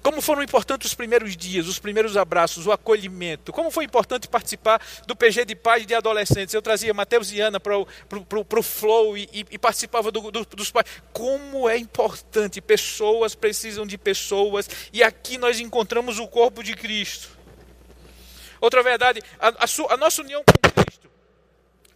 Como 0.03 0.23
foram 0.23 0.43
importantes 0.43 0.89
os 0.89 0.95
primeiros 0.95 1.37
dias, 1.37 1.67
os 1.67 1.79
primeiros 1.79 2.17
abraços, 2.17 2.67
o 2.67 2.73
acolhimento. 2.73 3.53
Como 3.53 3.71
foi 3.71 3.85
importante 3.85 4.29
participar 4.29 4.81
do 5.07 5.15
PG 5.15 5.45
de 5.45 5.55
pais 5.55 5.87
de 5.87 5.95
adolescentes. 5.95 6.55
Eu 6.55 6.63
trazia 6.63 6.95
Mateus 6.95 7.31
e 7.33 7.41
Ana 7.41 7.61
para 7.61 7.79
o 7.79 8.63
Flow 8.63 9.17
e, 9.17 9.29
e, 9.33 9.47
e 9.51 9.59
participava 9.59 10.11
do, 10.11 10.31
do, 10.31 10.45
dos 10.45 10.71
pais. 10.71 10.87
Como 11.13 11.69
é 11.69 11.77
importante. 11.77 12.61
Pessoas 12.63 13.35
precisam 13.35 13.87
de 13.87 13.99
pessoas. 13.99 14.69
E 14.93 15.03
aqui 15.03 15.37
nós 15.37 15.61
encontramos 15.61 16.19
o 16.19 16.27
corpo 16.27 16.63
de 16.63 16.75
Cristo. 16.75 17.39
Outra 18.59 18.83
verdade, 18.83 19.21
a, 19.39 19.65
a, 19.65 19.67
sua, 19.67 19.93
a 19.93 19.97
nossa 19.97 20.23
união 20.23 20.43
com 20.45 20.83
Cristo 20.83 21.11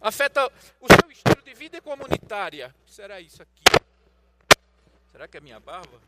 afeta 0.01 0.51
o 0.79 0.87
seu 0.87 1.11
estilo 1.11 1.41
de 1.43 1.53
vida 1.53 1.81
comunitária. 1.81 2.73
Será 2.85 3.19
isso 3.19 3.41
aqui? 3.41 3.63
Será 5.11 5.27
que 5.27 5.37
é 5.37 5.39
minha 5.39 5.59
barba? 5.59 6.01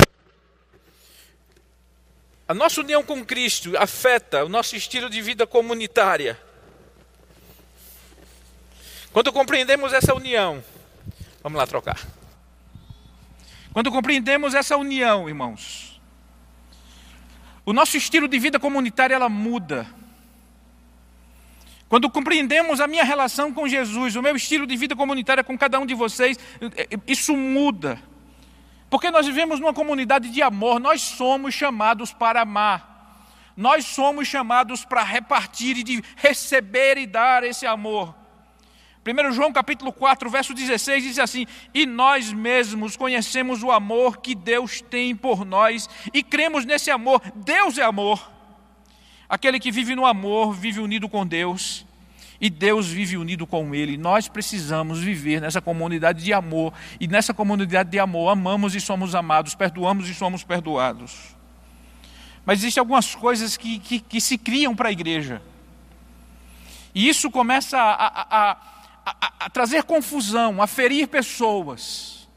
A 2.47 2.53
nossa 2.53 2.79
união 2.79 3.03
com 3.03 3.25
Cristo 3.25 3.77
afeta 3.77 4.45
o 4.45 4.49
nosso 4.49 4.75
estilo 4.75 5.09
de 5.09 5.21
vida 5.21 5.45
comunitária. 5.45 6.39
Quando 9.11 9.33
compreendemos 9.33 9.91
essa 9.91 10.13
união, 10.15 10.63
vamos 11.43 11.57
lá 11.57 11.67
trocar. 11.67 11.99
Quando 13.73 13.91
compreendemos 13.91 14.53
essa 14.53 14.77
união, 14.77 15.27
irmãos, 15.27 15.99
o 17.65 17.73
nosso 17.73 17.97
estilo 17.97 18.29
de 18.29 18.39
vida 18.39 18.57
comunitária 18.57 19.13
ela 19.13 19.27
muda. 19.27 19.85
Quando 21.89 22.09
compreendemos 22.09 22.79
a 22.79 22.87
minha 22.87 23.03
relação 23.03 23.53
com 23.53 23.67
Jesus, 23.67 24.15
o 24.15 24.21
meu 24.21 24.35
estilo 24.37 24.65
de 24.65 24.75
vida 24.77 24.95
comunitária 24.95 25.43
com 25.43 25.57
cada 25.57 25.79
um 25.79 25.85
de 25.85 25.93
vocês, 25.93 26.39
isso 27.05 27.35
muda. 27.35 28.01
Porque 28.89 29.11
nós 29.11 29.25
vivemos 29.25 29.59
numa 29.59 29.73
comunidade 29.73 30.29
de 30.29 30.41
amor, 30.41 30.79
nós 30.79 31.01
somos 31.01 31.53
chamados 31.53 32.13
para 32.13 32.41
amar. 32.41 32.95
Nós 33.55 33.85
somos 33.85 34.27
chamados 34.27 34.85
para 34.85 35.03
repartir 35.03 35.77
e 35.77 35.83
de 35.83 36.03
receber 36.15 36.97
e 36.97 37.07
dar 37.07 37.43
esse 37.43 37.65
amor. 37.65 38.15
1 39.05 39.31
João 39.31 39.51
capítulo 39.51 39.91
4, 39.91 40.29
verso 40.29 40.53
16 40.53 41.03
diz 41.03 41.19
assim: 41.19 41.47
E 41.73 41.85
nós 41.85 42.31
mesmos 42.31 42.95
conhecemos 42.95 43.63
o 43.63 43.71
amor 43.71 44.17
que 44.17 44.35
Deus 44.35 44.81
tem 44.81 45.15
por 45.15 45.43
nós 45.43 45.89
e 46.13 46.21
cremos 46.21 46.65
nesse 46.65 46.91
amor. 46.91 47.21
Deus 47.35 47.77
é 47.77 47.83
amor. 47.83 48.31
Aquele 49.27 49.59
que 49.59 49.71
vive 49.71 49.95
no 49.95 50.05
amor 50.05 50.53
vive 50.53 50.79
unido 50.79 51.09
com 51.09 51.25
Deus 51.25 51.85
E 52.39 52.49
Deus 52.49 52.87
vive 52.87 53.17
unido 53.17 53.47
com 53.47 53.73
Ele. 53.73 53.97
Nós 53.97 54.27
precisamos 54.27 54.99
viver 54.99 55.41
nessa 55.41 55.59
comunidade 55.59 56.23
de 56.23 56.33
amor. 56.33 56.73
E 56.99 57.07
nessa 57.07 57.33
comunidade 57.33 57.89
de 57.89 57.99
amor, 57.99 58.29
amamos 58.29 58.75
e 58.75 58.81
somos 58.81 59.15
amados, 59.15 59.55
perdoamos 59.55 60.07
e 60.07 60.13
somos 60.13 60.43
perdoados. 60.43 61.35
Mas 62.45 62.59
existem 62.59 62.79
algumas 62.79 63.15
coisas 63.15 63.57
que, 63.57 63.79
que, 63.79 63.99
que 63.99 64.21
se 64.21 64.37
criam 64.37 64.75
para 64.75 64.89
a 64.89 64.91
igreja. 64.91 65.41
E 66.93 67.09
isso 67.09 67.29
começa 67.29 67.77
a, 67.77 68.07
a, 68.07 68.51
a, 69.05 69.33
a 69.45 69.49
trazer 69.49 69.83
confusão, 69.83 70.61
a 70.61 70.67
ferir 70.67 71.07
pessoas. 71.07 72.27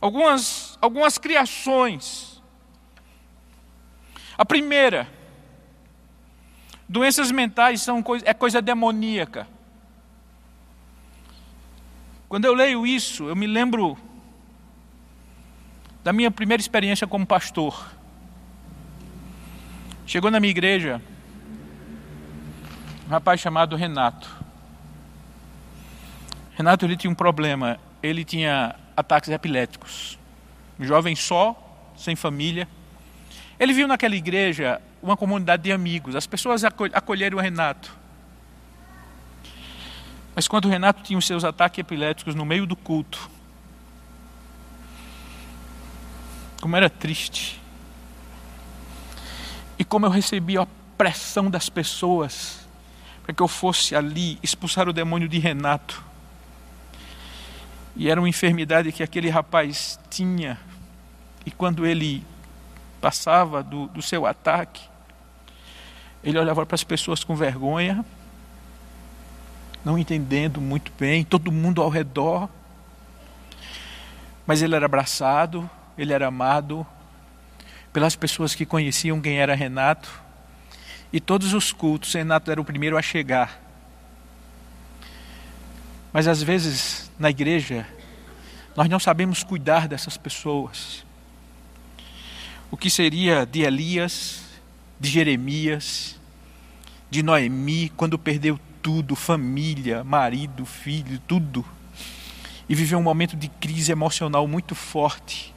Algumas, 0.00 0.78
algumas 0.80 1.18
criações. 1.18 2.40
A 4.38 4.44
primeira, 4.44 5.08
doenças 6.88 7.30
mentais 7.30 7.82
são 7.82 8.02
coisa, 8.02 8.24
é 8.28 8.34
coisa 8.34 8.62
demoníaca. 8.62 9.46
Quando 12.28 12.44
eu 12.44 12.54
leio 12.54 12.86
isso, 12.86 13.28
eu 13.28 13.36
me 13.36 13.46
lembro 13.46 13.96
da 16.02 16.12
minha 16.12 16.30
primeira 16.30 16.60
experiência 16.60 17.06
como 17.06 17.26
pastor. 17.26 17.92
Chegou 20.06 20.30
na 20.30 20.38
minha 20.38 20.50
igreja 20.50 21.00
um 23.06 23.10
rapaz 23.10 23.40
chamado 23.40 23.76
Renato. 23.76 24.28
Renato 26.56 26.84
ele 26.84 26.96
tinha 26.96 27.10
um 27.10 27.14
problema, 27.14 27.78
ele 28.02 28.24
tinha 28.24 28.74
ataques 28.96 29.30
epiléticos. 29.30 30.18
Um 30.78 30.84
jovem 30.84 31.14
só, 31.14 31.54
sem 31.96 32.16
família. 32.16 32.68
Ele 33.58 33.72
viu 33.72 33.86
naquela 33.86 34.16
igreja 34.16 34.80
uma 35.02 35.16
comunidade 35.16 35.64
de 35.64 35.72
amigos. 35.72 36.16
As 36.16 36.26
pessoas 36.26 36.62
acolheram 36.64 37.38
o 37.38 37.40
Renato. 37.40 37.94
Mas 40.34 40.46
quando 40.46 40.66
o 40.66 40.68
Renato 40.68 41.02
tinha 41.02 41.18
os 41.18 41.26
seus 41.26 41.44
ataques 41.44 41.78
epiléticos 41.78 42.34
no 42.34 42.44
meio 42.44 42.66
do 42.66 42.76
culto, 42.76 43.30
como 46.60 46.76
era 46.76 46.90
triste. 46.90 47.60
E 49.78 49.84
como 49.84 50.06
eu 50.06 50.10
recebia 50.10 50.62
a 50.62 50.66
pressão 50.96 51.50
das 51.50 51.68
pessoas 51.68 52.66
para 53.22 53.34
que 53.34 53.42
eu 53.42 53.48
fosse 53.48 53.94
ali 53.94 54.38
expulsar 54.42 54.88
o 54.88 54.92
demônio 54.92 55.28
de 55.28 55.38
Renato. 55.38 56.02
E 57.96 58.10
era 58.10 58.20
uma 58.20 58.28
enfermidade 58.28 58.92
que 58.92 59.02
aquele 59.02 59.28
rapaz 59.28 59.98
tinha. 60.10 60.58
E 61.44 61.50
quando 61.50 61.86
ele 61.86 62.22
passava 63.00 63.62
do, 63.62 63.86
do 63.88 64.02
seu 64.02 64.26
ataque, 64.26 64.82
ele 66.22 66.38
olhava 66.38 66.66
para 66.66 66.74
as 66.74 66.82
pessoas 66.84 67.22
com 67.22 67.36
vergonha, 67.36 68.04
não 69.84 69.96
entendendo 69.96 70.60
muito 70.60 70.92
bem, 70.98 71.24
todo 71.24 71.52
mundo 71.52 71.80
ao 71.80 71.88
redor. 71.88 72.48
Mas 74.44 74.60
ele 74.60 74.74
era 74.74 74.86
abraçado, 74.86 75.70
ele 75.96 76.12
era 76.12 76.26
amado 76.26 76.84
pelas 77.92 78.16
pessoas 78.16 78.54
que 78.54 78.66
conheciam 78.66 79.20
quem 79.20 79.38
era 79.38 79.54
Renato 79.54 80.26
e 81.12 81.20
todos 81.20 81.54
os 81.54 81.72
cultos, 81.72 82.12
Renato 82.12 82.50
era 82.50 82.60
o 82.60 82.64
primeiro 82.64 82.98
a 82.98 83.02
chegar. 83.02 83.62
Mas 86.12 86.26
às 86.26 86.42
vezes, 86.42 87.10
na 87.18 87.30
igreja, 87.30 87.86
nós 88.76 88.88
não 88.88 88.98
sabemos 88.98 89.42
cuidar 89.42 89.86
dessas 89.86 90.16
pessoas. 90.18 91.05
O 92.70 92.76
que 92.76 92.90
seria 92.90 93.46
de 93.46 93.62
Elias, 93.62 94.42
de 94.98 95.08
Jeremias, 95.08 96.18
de 97.08 97.22
Noemi, 97.22 97.90
quando 97.96 98.18
perdeu 98.18 98.58
tudo, 98.82 99.14
família, 99.14 100.02
marido, 100.02 100.66
filho, 100.66 101.20
tudo, 101.28 101.64
e 102.68 102.74
viveu 102.74 102.98
um 102.98 103.02
momento 103.02 103.36
de 103.36 103.48
crise 103.48 103.92
emocional 103.92 104.48
muito 104.48 104.74
forte. 104.74 105.54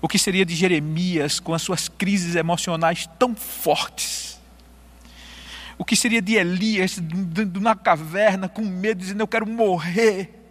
O 0.00 0.06
que 0.06 0.18
seria 0.18 0.46
de 0.46 0.54
Jeremias 0.54 1.40
com 1.40 1.52
as 1.52 1.62
suas 1.62 1.88
crises 1.88 2.36
emocionais 2.36 3.08
tão 3.18 3.34
fortes? 3.34 4.40
O 5.76 5.84
que 5.84 5.96
seria 5.96 6.22
de 6.22 6.34
Elias 6.34 6.98
na 7.60 7.74
caverna 7.74 8.48
com 8.48 8.62
medo, 8.62 9.00
dizendo: 9.00 9.20
Eu 9.20 9.28
quero 9.28 9.46
morrer. 9.46 10.45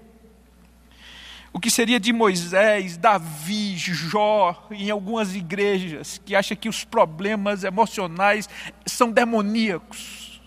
O 1.56 1.60
que 1.60 1.72
seria 1.72 2.02
de 2.02 2.12
Moisés, 2.12 2.98
Davi, 2.98 3.78
Jó, 3.78 4.68
em 4.70 4.90
algumas 4.90 5.34
igrejas 5.34 6.20
que 6.26 6.36
acham 6.36 6.58
que 6.58 6.68
os 6.68 6.84
problemas 6.84 7.64
emocionais 7.64 8.50
são 8.86 9.10
demoníacos. 9.10 10.42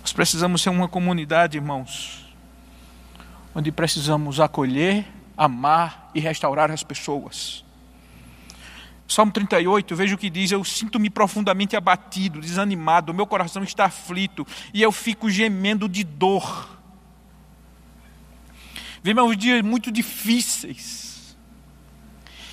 Nós 0.00 0.10
precisamos 0.14 0.62
ser 0.62 0.70
uma 0.70 0.88
comunidade, 0.88 1.58
irmãos, 1.58 2.34
onde 3.54 3.70
precisamos 3.70 4.40
acolher, 4.40 5.06
amar 5.36 6.10
e 6.14 6.18
restaurar 6.18 6.70
as 6.70 6.82
pessoas. 6.82 7.62
Salmo 9.06 9.32
38, 9.32 9.94
veja 9.94 10.14
o 10.14 10.18
que 10.18 10.30
diz: 10.30 10.50
Eu 10.50 10.64
sinto-me 10.64 11.10
profundamente 11.10 11.76
abatido, 11.76 12.40
desanimado, 12.40 13.12
meu 13.12 13.26
coração 13.26 13.62
está 13.62 13.84
aflito 13.84 14.46
e 14.72 14.80
eu 14.80 14.90
fico 14.90 15.28
gemendo 15.28 15.86
de 15.86 16.02
dor. 16.04 16.77
Vivemos 19.02 19.36
dias 19.36 19.62
muito 19.62 19.90
difíceis, 19.90 21.36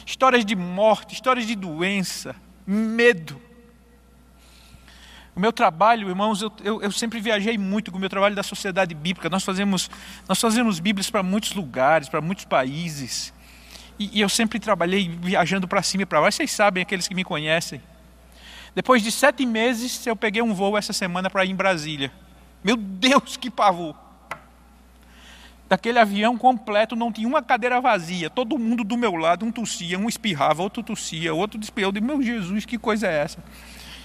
histórias 0.06 0.46
de 0.46 0.56
morte, 0.56 1.14
histórias 1.14 1.48
de 1.48 1.56
doença, 1.56 2.36
medo. 2.66 3.42
O 5.36 5.40
meu 5.40 5.52
trabalho, 5.52 6.08
irmãos, 6.08 6.42
eu, 6.42 6.52
eu, 6.64 6.82
eu, 6.82 6.92
sempre 6.92 7.20
viajei 7.20 7.58
muito 7.58 7.92
com 7.92 7.98
o 7.98 8.00
meu 8.00 8.10
trabalho 8.10 8.36
da 8.36 8.44
Sociedade 8.44 8.96
Bíblica. 8.96 9.30
Nós 9.30 9.44
fazemos, 9.44 9.90
nós 10.30 10.40
fazemos 10.40 10.80
Bíblias 10.80 11.10
para 11.10 11.22
muitos 11.22 11.54
lugares, 11.54 12.08
para 12.08 12.22
muitos 12.22 12.46
países. 12.46 13.34
E, 14.00 14.20
e 14.20 14.22
eu 14.22 14.30
sempre 14.30 14.60
trabalhei 14.60 15.10
viajando 15.10 15.68
para 15.68 15.84
cima 15.84 16.04
e 16.04 16.06
para 16.06 16.22
baixo. 16.22 16.38
Vocês 16.38 16.52
sabem, 16.52 16.82
aqueles 16.84 17.06
que 17.06 17.14
me 17.14 17.26
conhecem. 17.26 17.82
Depois 18.74 19.04
de 19.04 19.12
sete 19.12 19.46
meses, 19.46 20.06
eu 20.08 20.16
peguei 20.16 20.42
um 20.42 20.54
voo 20.54 20.78
essa 20.78 20.94
semana 20.94 21.30
para 21.30 21.44
ir 21.44 21.52
em 21.52 21.56
Brasília. 21.56 22.12
Meu 22.64 22.78
Deus, 22.78 23.36
que 23.36 23.50
pavor! 23.50 24.05
Daquele 25.68 25.98
avião 25.98 26.38
completo, 26.38 26.96
não 26.96 27.12
tinha 27.12 27.28
uma 27.28 27.42
cadeira 27.42 27.82
vazia. 27.82 28.30
Todo 28.30 28.58
mundo 28.58 28.84
do 28.84 28.96
meu 28.96 29.16
lado, 29.16 29.46
um 29.46 29.52
tossia, 29.52 29.98
um 29.98 30.08
espirrava, 30.08 30.62
outro 30.62 30.84
tossia, 30.84 31.34
outro 31.34 31.60
despiou. 31.60 31.88
Eu 31.88 31.92
disse, 31.92 32.06
meu 32.06 32.22
Jesus, 32.22 32.66
que 32.66 32.78
coisa 32.78 33.08
é 33.08 33.24
essa? 33.24 33.44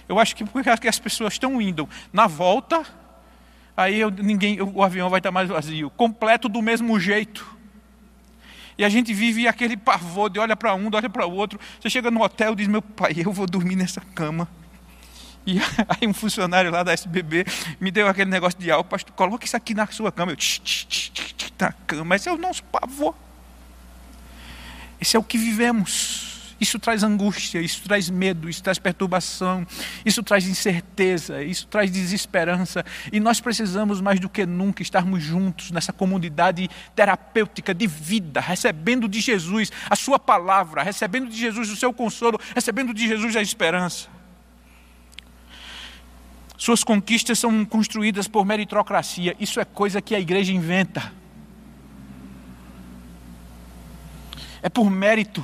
Eu 0.09 0.19
acho 0.19 0.35
que 0.35 0.45
porque 0.45 0.88
as 0.88 0.99
pessoas 0.99 1.35
estão 1.35 1.61
indo 1.61 1.88
na 2.12 2.26
volta, 2.26 2.85
aí 3.76 4.00
eu, 4.00 4.11
ninguém, 4.11 4.61
o 4.61 4.83
avião 4.83 5.11
vai 5.11 5.21
estar 5.21 5.31
mais 5.31 5.49
vazio. 5.49 5.90
Completo 5.90 6.49
do 6.49 6.62
mesmo 6.62 6.99
jeito. 6.99 7.47
E 8.76 8.85
a 8.85 8.88
gente 8.88 9.12
vive 9.12 9.47
aquele 9.47 9.76
pavor 9.76 10.31
de 10.31 10.38
olha 10.38 10.57
para 10.57 10.75
um, 10.75 10.88
olha 10.93 11.11
para 11.11 11.26
o 11.26 11.33
outro. 11.35 11.61
Você 11.79 11.90
chega 11.90 12.11
no 12.11 12.23
hotel 12.23 12.55
e 12.55 12.57
diz: 12.57 12.67
Meu 12.67 12.81
pai, 12.81 13.12
eu 13.25 13.31
vou 13.31 13.47
dormir 13.47 13.76
nessa 13.76 14.00
cama. 14.00 14.49
E 15.47 15.59
aí 15.88 16.06
um 16.06 16.14
funcionário 16.14 16.70
lá 16.70 16.82
da 16.82 16.92
SBB 16.92 17.44
me 17.80 17.90
deu 17.90 18.06
aquele 18.09 18.30
negócio 18.30 18.59
de 18.59 18.70
álcool, 18.70 18.90
pastor, 18.90 19.14
coloque 19.14 19.47
isso 19.47 19.56
aqui 19.56 19.75
na 19.75 19.87
sua 19.87 20.12
cama. 20.12 20.32
Eu, 20.32 20.37
tch, 20.37 20.61
tch, 20.61 20.87
tch, 20.87 21.30
na 21.59 21.73
cama. 21.73 22.16
Esse 22.16 22.28
é 22.28 22.32
o 22.32 22.38
nosso 22.38 22.62
pavor. 22.64 23.14
Esse 25.00 25.16
é 25.16 25.18
o 25.18 25.23
que 25.23 25.38
vivemos. 25.38 26.30
Isso 26.61 26.78
traz 26.78 27.02
angústia, 27.02 27.59
isso 27.59 27.82
traz 27.82 28.11
medo, 28.11 28.49
isso 28.49 28.62
traz 28.62 28.78
perturbação, 28.78 29.66
isso 30.04 30.23
traz 30.23 30.47
incerteza, 30.47 31.42
isso 31.42 31.66
traz 31.66 31.90
desesperança. 31.90 32.85
E 33.11 33.18
nós 33.18 33.40
precisamos 33.40 34.00
mais 34.02 34.20
do 34.20 34.28
que 34.28 34.44
nunca 34.44 34.82
estarmos 34.82 35.23
juntos 35.23 35.70
nessa 35.70 35.90
comunidade 35.90 36.68
terapêutica 36.94 37.73
de 37.73 37.87
vida, 37.87 38.40
recebendo 38.40 39.09
de 39.09 39.20
Jesus 39.20 39.73
a 39.88 39.97
Sua 39.97 40.18
palavra, 40.18 40.82
recebendo 40.82 41.30
de 41.30 41.38
Jesus 41.38 41.70
o 41.70 41.76
seu 41.76 41.94
consolo, 41.94 42.38
recebendo 42.54 42.92
de 42.92 43.09
Jesus 43.09 43.35
a 43.37 43.40
esperança. 43.40 44.19
Suas 46.61 46.85
conquistas 46.85 47.38
são 47.38 47.64
construídas 47.64 48.29
por 48.29 48.45
meritocracia, 48.45 49.35
isso 49.40 49.59
é 49.59 49.64
coisa 49.64 50.02
que 50.02 50.14
a 50.14 50.21
igreja 50.21 50.52
inventa. 50.52 51.11
É 54.62 54.69
por 54.69 54.90
mérito 54.90 55.43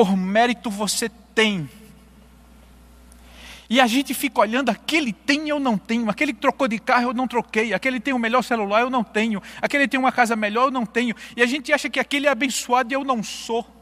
por 0.00 0.16
mérito 0.16 0.70
você 0.70 1.10
tem. 1.34 1.68
E 3.68 3.80
a 3.80 3.86
gente 3.86 4.14
fica 4.14 4.40
olhando, 4.40 4.70
aquele 4.70 5.12
tem 5.12 5.48
eu 5.48 5.60
não 5.60 5.76
tenho, 5.76 6.08
aquele 6.08 6.32
trocou 6.32 6.66
de 6.66 6.78
carro 6.78 7.10
eu 7.10 7.12
não 7.12 7.28
troquei, 7.28 7.74
aquele 7.74 8.00
tem 8.00 8.14
o 8.14 8.18
melhor 8.18 8.42
celular 8.42 8.80
eu 8.80 8.88
não 8.88 9.04
tenho, 9.04 9.42
aquele 9.60 9.86
tem 9.86 10.00
uma 10.00 10.10
casa 10.10 10.34
melhor 10.34 10.68
eu 10.68 10.70
não 10.70 10.86
tenho, 10.86 11.14
e 11.36 11.42
a 11.42 11.46
gente 11.46 11.70
acha 11.70 11.90
que 11.90 12.00
aquele 12.00 12.26
é 12.26 12.30
abençoado 12.30 12.92
e 12.92 12.94
eu 12.94 13.04
não 13.04 13.22
sou. 13.22 13.79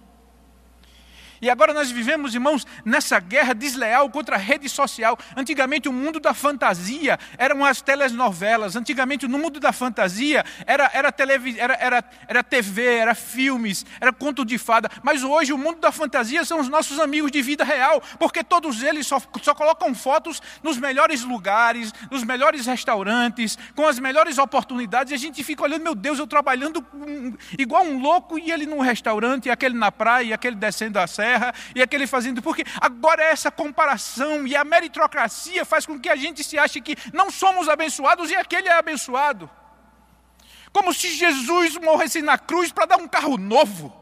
E 1.41 1.49
agora 1.49 1.73
nós 1.73 1.91
vivemos, 1.91 2.35
irmãos, 2.35 2.67
nessa 2.85 3.21
guerra 3.21 3.55
desleal 3.55 4.11
contra 4.11 4.37
a 4.37 4.39
rede 4.39 4.69
social. 4.69 5.17
Antigamente 5.37 5.89
o 5.89 5.93
mundo 5.93 6.19
da 6.19 6.35
fantasia 6.35 7.19
eram 7.37 7.65
as 7.65 7.81
telenovelas. 7.81 8.75
Antigamente 8.77 9.29
no 9.29 9.39
mundo 9.39 9.61
da 9.61 9.73
fantasia 9.73 10.45
era, 10.67 10.91
era, 10.93 11.13
televis... 11.13 11.57
era, 11.57 11.75
era, 11.75 12.05
era 12.27 12.43
TV, 12.43 12.85
era 12.97 13.15
filmes, 13.15 13.87
era 14.01 14.13
conto 14.13 14.45
de 14.45 14.59
fada. 14.59 14.91
Mas 15.03 15.23
hoje 15.23 15.53
o 15.53 15.59
mundo 15.59 15.79
da 15.79 15.93
fantasia 15.93 16.45
são 16.45 16.61
os 16.61 16.69
nossos 16.69 16.99
amigos 16.99 17.31
de 17.31 17.41
vida 17.41 17.63
real. 17.63 18.03
Porque 18.19 18.43
todos 18.43 18.83
eles 18.83 19.07
só, 19.07 19.21
só 19.43 19.55
colocam 19.55 19.95
fotos 19.95 20.43
nos 20.63 20.77
melhores 20.77 21.23
lugares, 21.23 21.93
nos 22.11 22.25
melhores 22.25 22.67
restaurantes, 22.67 23.57
com 23.77 23.87
as 23.87 23.99
melhores 23.99 24.39
oportunidades. 24.39 25.13
E 25.13 25.15
a 25.15 25.19
gente 25.19 25.45
fica 25.45 25.63
olhando, 25.63 25.83
meu 25.83 25.95
Deus, 25.95 26.19
eu 26.19 26.27
trabalhando 26.27 26.85
igual 27.57 27.85
um 27.85 28.01
louco 28.01 28.39
e 28.39 28.51
ele 28.51 28.67
num 28.67 28.81
restaurante, 28.81 29.47
e 29.47 29.51
aquele 29.51 29.77
na 29.77 29.93
praia, 29.93 30.25
e 30.25 30.33
aquele 30.33 30.57
descendo 30.57 30.99
a 30.99 31.07
serra 31.07 31.28
terra 31.29 31.55
e 31.75 31.83
aquele 31.83 32.07
fazendo, 32.07 32.41
porque 32.41 32.65
agora 32.81 33.23
é 33.23 33.31
essa 33.31 33.51
comparação 33.51 34.47
e 34.47 34.57
a 34.57 34.65
meritocracia 34.65 35.65
faz 35.65 35.85
com 35.85 36.01
que 36.01 36.09
a 36.09 36.17
gente 36.17 36.43
se 36.43 36.59
ache 36.59 36.81
que 36.81 36.97
não 37.13 37.31
somos 37.31 37.69
abençoados 37.69 38.31
e 38.31 38.37
aquele 38.37 38.69
é 38.69 38.73
abençoado. 38.73 39.51
Como 40.73 40.95
se 40.95 41.11
Jesus 41.11 41.77
morresse 41.77 42.23
na 42.23 42.39
cruz 42.39 42.73
para 42.73 42.87
dar 42.87 42.97
um 42.97 43.09
carro 43.09 43.37
novo. 43.37 43.98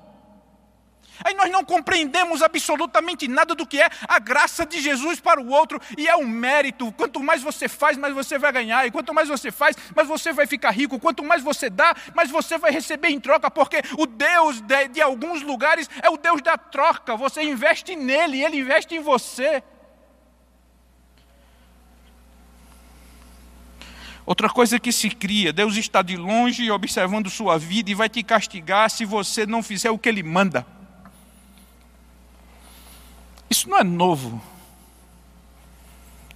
Aí 1.25 1.35
nós 1.35 1.51
não 1.51 1.65
compreendemos 1.65 2.43
absolutamente 2.43 3.29
nada 3.29 3.55
do 3.55 3.67
que 3.67 3.81
é 3.81 3.89
a 4.09 4.19
graça 4.19 4.67
de 4.67 4.81
Jesus 4.81 5.21
para 5.21 5.41
o 5.41 5.49
outro, 5.49 5.81
e 5.97 6.07
é 6.09 6.17
um 6.17 6.27
mérito. 6.27 6.93
Quanto 6.93 7.23
mais 7.23 7.43
você 7.43 7.69
faz, 7.69 7.97
mais 7.97 8.15
você 8.15 8.39
vai 8.39 8.53
ganhar, 8.53 8.87
e 8.87 8.91
quanto 8.91 9.13
mais 9.15 9.29
você 9.29 9.51
faz, 9.51 9.77
mais 9.95 10.09
você 10.09 10.33
vai 10.33 10.47
ficar 10.47 10.71
rico. 10.71 10.99
Quanto 10.99 11.25
mais 11.25 11.43
você 11.43 11.71
dá, 11.71 11.95
mais 12.15 12.31
você 12.31 12.59
vai 12.59 12.71
receber 12.71 13.09
em 13.09 13.21
troca, 13.21 13.51
porque 13.51 13.83
o 13.99 14.07
Deus 14.07 14.61
de, 14.61 14.89
de 14.89 15.01
alguns 15.01 15.43
lugares 15.43 15.89
é 16.03 16.11
o 16.11 16.17
Deus 16.17 16.43
da 16.43 16.57
troca. 16.57 17.17
Você 17.17 17.43
investe 17.43 17.97
nele, 17.97 18.45
ele 18.45 18.59
investe 18.59 18.95
em 18.95 19.01
você. 19.01 19.63
Outra 24.27 24.49
coisa 24.49 24.81
que 24.81 24.91
se 24.91 25.09
cria, 25.09 25.53
Deus 25.53 25.77
está 25.77 26.03
de 26.03 26.17
longe 26.17 26.69
observando 26.69 27.31
sua 27.31 27.57
vida 27.57 27.93
e 27.93 27.95
vai 27.95 28.09
te 28.09 28.25
castigar 28.25 28.91
se 28.91 29.05
você 29.05 29.47
não 29.47 29.63
fizer 29.63 29.91
o 29.91 29.99
que 29.99 30.09
ele 30.09 30.25
manda. 30.25 30.67
Isso 33.67 33.71
não 33.71 33.79
é 33.79 33.85
novo. 33.85 34.41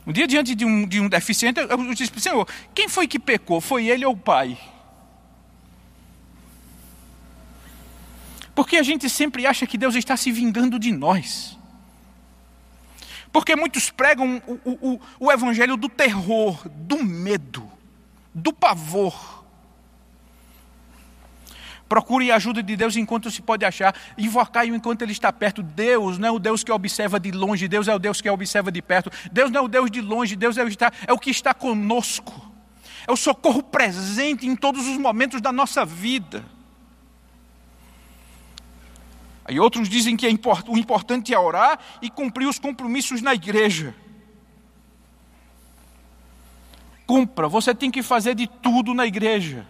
Um 0.05 0.11
dia, 0.11 0.27
diante 0.27 0.53
de 0.57 0.65
um, 0.65 0.85
de 0.85 0.99
um 0.99 1.09
deficiente, 1.09 1.61
eu 1.61 1.95
disse: 1.95 2.11
Senhor, 2.21 2.47
quem 2.75 2.89
foi 2.89 3.07
que 3.07 3.21
pecou? 3.21 3.61
Foi 3.61 3.87
ele 3.87 4.05
ou 4.05 4.15
o 4.15 4.17
pai? 4.17 4.59
Porque 8.53 8.77
a 8.77 8.83
gente 8.83 9.09
sempre 9.09 9.47
acha 9.47 9.65
que 9.65 9.79
Deus 9.79 9.95
está 9.95 10.17
se 10.17 10.33
vingando 10.33 10.77
de 10.77 10.91
nós. 10.91 11.57
Porque 13.33 13.55
muitos 13.55 13.91
pregam 13.91 14.43
o, 14.45 14.95
o, 14.95 15.01
o 15.21 15.31
evangelho 15.31 15.77
do 15.77 15.89
terror, 15.89 16.69
do 16.69 17.01
medo, 17.05 17.71
do 18.35 18.53
pavor. 18.53 19.40
Procure 21.91 22.31
a 22.31 22.37
ajuda 22.37 22.63
de 22.63 22.77
Deus 22.77 22.95
enquanto 22.95 23.33
se 23.33 23.43
pode 23.43 23.65
achar. 23.65 23.93
Invocar-o 24.17 24.73
enquanto 24.73 25.03
Ele 25.03 25.11
está 25.11 25.33
perto. 25.33 25.61
Deus 25.61 26.19
não 26.19 26.29
é 26.29 26.31
o 26.31 26.39
Deus 26.39 26.63
que 26.63 26.71
observa 26.71 27.19
de 27.19 27.33
longe, 27.33 27.67
Deus 27.67 27.89
é 27.89 27.95
o 27.95 27.99
Deus 27.99 28.21
que 28.21 28.31
observa 28.31 28.71
de 28.71 28.81
perto. 28.81 29.11
Deus 29.33 29.51
não 29.51 29.63
é 29.63 29.65
o 29.65 29.67
Deus 29.67 29.91
de 29.91 30.01
longe, 30.01 30.37
Deus 30.37 30.57
é 30.57 30.63
o, 30.63 30.69
está, 30.69 30.93
é 31.05 31.13
o 31.13 31.19
que 31.19 31.31
está 31.31 31.53
conosco. 31.53 32.49
É 33.09 33.11
o 33.11 33.17
socorro 33.17 33.61
presente 33.61 34.47
em 34.47 34.55
todos 34.55 34.87
os 34.87 34.97
momentos 34.99 35.41
da 35.41 35.51
nossa 35.51 35.85
vida. 35.85 36.45
Aí 39.45 39.59
outros 39.59 39.89
dizem 39.89 40.17
que 40.17 40.25
é 40.25 40.31
import, 40.31 40.69
o 40.69 40.79
importante 40.79 41.35
é 41.35 41.39
orar 41.41 41.77
e 42.01 42.09
cumprir 42.09 42.47
os 42.47 42.61
compromissos 42.61 43.21
na 43.21 43.35
igreja. 43.35 43.97
Cumpra, 47.05 47.49
você 47.49 47.75
tem 47.75 47.91
que 47.91 48.01
fazer 48.01 48.37
de 48.37 48.47
tudo 48.47 48.95
na 48.95 49.09
igreja. 49.09 49.67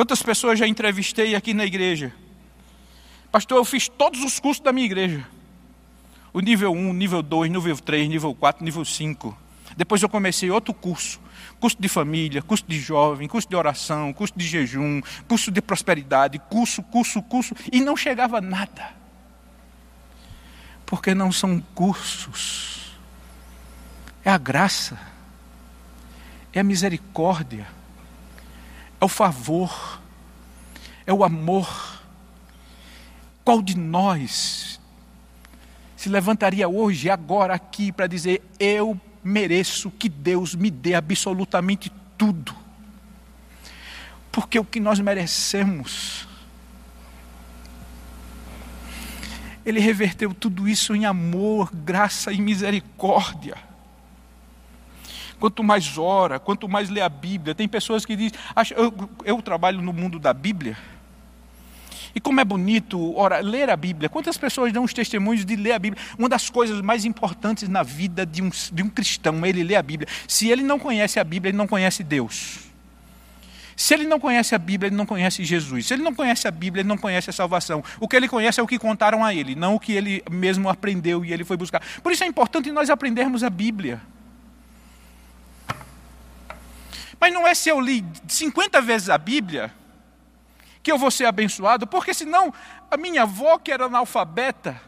Quantas 0.00 0.22
pessoas 0.22 0.58
já 0.58 0.66
entrevistei 0.66 1.34
aqui 1.34 1.52
na 1.52 1.66
igreja? 1.66 2.10
Pastor, 3.30 3.58
eu 3.58 3.66
fiz 3.66 3.86
todos 3.86 4.24
os 4.24 4.40
cursos 4.40 4.64
da 4.64 4.72
minha 4.72 4.86
igreja. 4.86 5.26
O 6.32 6.40
nível 6.40 6.72
1, 6.72 6.94
nível 6.94 7.22
2, 7.22 7.50
nível 7.50 7.76
3, 7.76 8.08
nível 8.08 8.34
4, 8.34 8.64
nível 8.64 8.82
5. 8.82 9.36
Depois 9.76 10.02
eu 10.02 10.08
comecei 10.08 10.50
outro 10.50 10.72
curso. 10.72 11.20
Curso 11.60 11.76
de 11.78 11.86
família, 11.86 12.40
curso 12.40 12.64
de 12.66 12.80
jovem, 12.80 13.28
curso 13.28 13.46
de 13.46 13.54
oração, 13.54 14.10
curso 14.14 14.32
de 14.34 14.46
jejum, 14.46 15.02
curso 15.28 15.50
de 15.50 15.60
prosperidade, 15.60 16.38
curso, 16.48 16.82
curso, 16.82 17.20
curso. 17.20 17.54
E 17.70 17.82
não 17.82 17.94
chegava 17.94 18.40
nada. 18.40 18.94
Porque 20.86 21.14
não 21.14 21.30
são 21.30 21.62
cursos. 21.74 22.96
É 24.24 24.30
a 24.30 24.38
graça. 24.38 24.98
É 26.54 26.60
a 26.60 26.64
misericórdia 26.64 27.66
é 29.00 29.04
o 29.04 29.08
favor, 29.08 29.99
é 31.10 31.12
o 31.12 31.24
amor. 31.24 32.00
Qual 33.44 33.60
de 33.60 33.76
nós 33.76 34.80
se 35.96 36.08
levantaria 36.08 36.68
hoje, 36.68 37.10
agora, 37.10 37.54
aqui, 37.54 37.90
para 37.90 38.06
dizer: 38.06 38.42
Eu 38.58 38.98
mereço 39.22 39.90
que 39.90 40.08
Deus 40.08 40.54
me 40.54 40.70
dê 40.70 40.94
absolutamente 40.94 41.92
tudo? 42.16 42.54
Porque 44.30 44.58
o 44.58 44.64
que 44.64 44.78
nós 44.78 45.00
merecemos, 45.00 46.28
Ele 49.66 49.80
reverteu 49.80 50.32
tudo 50.32 50.68
isso 50.68 50.94
em 50.94 51.06
amor, 51.06 51.74
graça 51.74 52.32
e 52.32 52.40
misericórdia. 52.40 53.56
Quanto 55.40 55.64
mais 55.64 55.98
ora, 55.98 56.38
quanto 56.38 56.68
mais 56.68 56.88
lê 56.88 57.00
a 57.00 57.08
Bíblia. 57.08 57.54
Tem 57.54 57.66
pessoas 57.66 58.04
que 58.04 58.14
dizem, 58.14 58.38
eu, 58.76 59.10
eu 59.24 59.42
trabalho 59.42 59.82
no 59.82 59.92
mundo 59.92 60.20
da 60.20 60.32
Bíblia. 60.32 60.76
E 62.14 62.20
como 62.20 62.40
é 62.40 62.44
bonito 62.44 63.16
ora, 63.16 63.40
ler 63.40 63.70
a 63.70 63.76
Bíblia. 63.76 64.08
Quantas 64.08 64.36
pessoas 64.36 64.72
dão 64.72 64.84
os 64.84 64.92
testemunhos 64.92 65.44
de 65.44 65.56
ler 65.56 65.72
a 65.72 65.78
Bíblia? 65.78 66.02
Uma 66.18 66.28
das 66.28 66.50
coisas 66.50 66.80
mais 66.80 67.04
importantes 67.04 67.68
na 67.68 67.82
vida 67.82 68.26
de 68.26 68.42
um, 68.42 68.50
de 68.72 68.82
um 68.82 68.88
cristão 68.88 69.44
é 69.44 69.48
ele 69.48 69.62
ler 69.62 69.76
a 69.76 69.82
Bíblia. 69.82 70.08
Se 70.26 70.48
ele 70.48 70.62
não 70.62 70.78
conhece 70.78 71.20
a 71.20 71.24
Bíblia, 71.24 71.50
ele 71.50 71.58
não 71.58 71.66
conhece 71.66 72.02
Deus. 72.02 72.70
Se 73.76 73.94
ele 73.94 74.06
não 74.06 74.20
conhece 74.20 74.54
a 74.54 74.58
Bíblia, 74.58 74.88
ele 74.88 74.96
não 74.96 75.06
conhece 75.06 75.42
Jesus. 75.42 75.86
Se 75.86 75.94
ele 75.94 76.02
não 76.02 76.14
conhece 76.14 76.46
a 76.46 76.50
Bíblia, 76.50 76.82
ele 76.82 76.88
não 76.88 76.98
conhece 76.98 77.30
a 77.30 77.32
salvação. 77.32 77.82
O 77.98 78.06
que 78.06 78.14
ele 78.14 78.28
conhece 78.28 78.60
é 78.60 78.62
o 78.62 78.66
que 78.66 78.78
contaram 78.78 79.24
a 79.24 79.34
ele, 79.34 79.54
não 79.54 79.74
o 79.74 79.80
que 79.80 79.92
ele 79.92 80.22
mesmo 80.30 80.68
aprendeu 80.68 81.24
e 81.24 81.32
ele 81.32 81.44
foi 81.44 81.56
buscar. 81.56 81.82
Por 82.02 82.12
isso 82.12 82.22
é 82.22 82.26
importante 82.26 82.70
nós 82.70 82.90
aprendermos 82.90 83.42
a 83.42 83.48
Bíblia. 83.48 84.02
Mas 87.18 87.32
não 87.32 87.46
é 87.46 87.54
se 87.54 87.70
eu 87.70 87.80
li 87.80 88.04
50 88.28 88.82
vezes 88.82 89.08
a 89.08 89.16
Bíblia 89.16 89.72
que 90.82 90.90
eu 90.90 90.98
vou 90.98 91.10
ser 91.10 91.26
abençoado, 91.26 91.86
porque 91.86 92.14
senão 92.14 92.52
a 92.90 92.96
minha 92.96 93.22
avó, 93.22 93.58
que 93.58 93.70
era 93.70 93.86
analfabeta, 93.86 94.80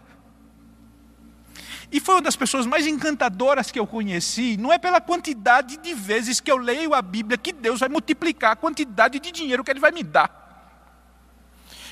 e 1.93 2.01
foi 2.01 2.15
uma 2.15 2.23
das 2.23 2.35
pessoas 2.35 2.65
mais 2.65 2.87
encantadoras 2.87 3.71
que 3.71 3.79
eu 3.79 3.87
conheci, 3.87 4.57
não 4.57 4.73
é 4.73 4.79
pela 4.79 4.99
quantidade 4.99 5.77
de 5.77 5.93
vezes 5.93 6.41
que 6.41 6.51
eu 6.51 6.57
leio 6.57 6.95
a 6.95 7.03
Bíblia 7.03 7.37
que 7.37 7.53
Deus 7.53 7.81
vai 7.81 7.89
multiplicar 7.91 8.53
a 8.53 8.57
quantidade 8.57 9.21
de 9.21 9.31
dinheiro 9.31 9.63
que 9.63 9.71
Ele 9.71 9.79
vai 9.79 9.93
me 9.93 10.03
dar. 10.03 10.41